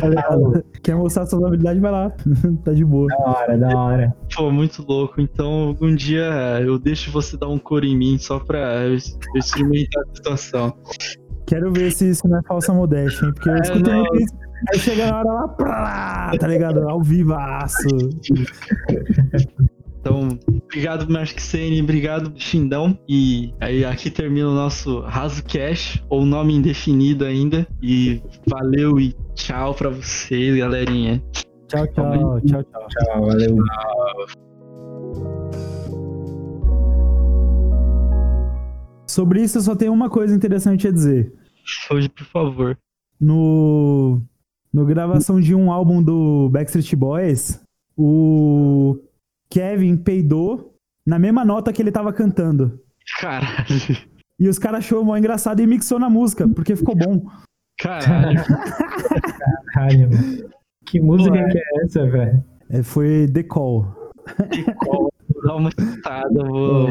Tá 0.00 0.08
ligado? 0.08 0.64
Quer 0.82 0.96
mostrar 0.96 1.24
suas 1.26 1.44
habilidades, 1.44 1.80
vai 1.80 1.92
lá. 1.92 2.10
tá 2.64 2.72
de 2.72 2.84
boa. 2.84 3.06
Da 3.08 3.16
hora, 3.18 3.58
da 3.58 3.76
hora. 3.78 4.16
Pô, 4.34 4.50
muito 4.50 4.84
louco. 4.88 5.20
Então, 5.20 5.68
algum 5.68 5.94
dia 5.94 6.24
eu 6.62 6.78
deixo 6.78 7.10
você 7.12 7.36
dar 7.36 7.48
um 7.48 7.58
coro 7.58 7.84
em 7.84 7.96
mim 7.96 8.18
só 8.18 8.40
pra 8.40 8.84
eu, 8.86 8.96
experimentar 9.36 10.02
a 10.02 10.16
situação. 10.16 10.72
Quero 11.46 11.72
ver 11.72 11.92
se 11.92 12.08
isso 12.10 12.26
não 12.26 12.38
é 12.38 12.42
falsa 12.42 12.72
modéstia, 12.72 13.26
hein? 13.26 13.32
Porque 13.34 13.50
eu 13.50 13.54
É, 13.54 13.60
escutei 13.60 13.92
não. 13.94 14.16
isso. 14.16 14.34
Aí 14.72 14.78
chega 14.78 15.06
na 15.10 15.18
hora 15.18 15.32
lá, 15.32 15.48
prá, 15.48 16.32
tá 16.40 16.46
ligado? 16.48 16.88
Ao 16.88 17.02
vivaço. 17.02 17.86
Então, 20.04 20.38
obrigado, 20.66 21.10
Magic 21.10 21.40
Sene, 21.40 21.80
obrigado, 21.80 22.30
Xindão. 22.36 22.98
E 23.08 23.54
aí 23.58 23.86
aqui 23.86 24.10
termina 24.10 24.50
o 24.50 24.54
nosso 24.54 25.00
Raso 25.00 25.42
Cash, 25.44 26.04
ou 26.10 26.26
nome 26.26 26.54
indefinido 26.54 27.24
ainda. 27.24 27.66
E 27.82 28.20
valeu 28.46 29.00
e 29.00 29.16
tchau 29.34 29.72
pra 29.72 29.88
vocês, 29.88 30.58
galerinha. 30.58 31.24
Tchau, 31.68 31.86
tchau, 31.86 32.40
tchau, 32.42 32.62
tchau. 32.64 32.86
Tchau, 32.86 33.26
valeu. 33.26 33.56
Sobre 39.08 39.40
isso, 39.40 39.56
eu 39.56 39.62
só 39.62 39.74
tenho 39.74 39.94
uma 39.94 40.10
coisa 40.10 40.36
interessante 40.36 40.86
a 40.86 40.92
dizer. 40.92 41.32
Hoje, 41.90 42.10
por 42.10 42.26
favor. 42.26 42.78
No, 43.18 44.20
no 44.70 44.84
gravação 44.84 45.40
de 45.40 45.54
um 45.54 45.72
álbum 45.72 46.02
do 46.02 46.50
Backstreet 46.50 46.94
Boys, 46.94 47.58
o 47.96 48.98
Kevin 49.54 49.96
peidou 49.96 50.74
na 51.06 51.16
mesma 51.16 51.44
nota 51.44 51.72
que 51.72 51.80
ele 51.80 51.92
tava 51.92 52.12
cantando. 52.12 52.80
Caralho. 53.20 53.64
E 54.40 54.48
os 54.48 54.58
caras 54.58 54.80
achou 54.80 55.04
mó 55.04 55.16
engraçado 55.16 55.60
e 55.60 55.66
mixou 55.66 55.96
na 55.96 56.10
música, 56.10 56.48
porque 56.48 56.74
ficou 56.74 56.96
bom. 56.96 57.24
Caralho. 57.78 58.42
Caralho, 59.72 60.10
mano. 60.10 60.50
Que 60.84 61.00
música 61.00 61.30
Pô, 61.30 61.38
é. 61.38 61.48
que 61.50 61.58
é 61.58 61.84
essa, 61.84 62.10
velho? 62.10 62.44
É, 62.68 62.82
foi 62.82 63.28
The 63.32 63.44
Call. 63.44 63.94
Vou 64.86 65.12
dar 65.44 65.54
uma 65.54 65.68
escutada, 65.68 66.44
vou. 66.44 66.88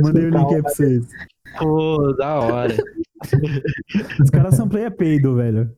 mandei 0.00 0.26
o 0.26 0.30
link 0.30 0.54
aí 0.54 0.62
pra 0.62 0.70
vocês. 0.70 1.08
Pô, 1.58 2.12
da 2.12 2.38
hora. 2.38 2.76
Os 4.22 4.30
caras 4.30 4.54
são 4.54 4.68
play 4.68 4.88
peido, 4.88 5.34
velho. 5.34 5.76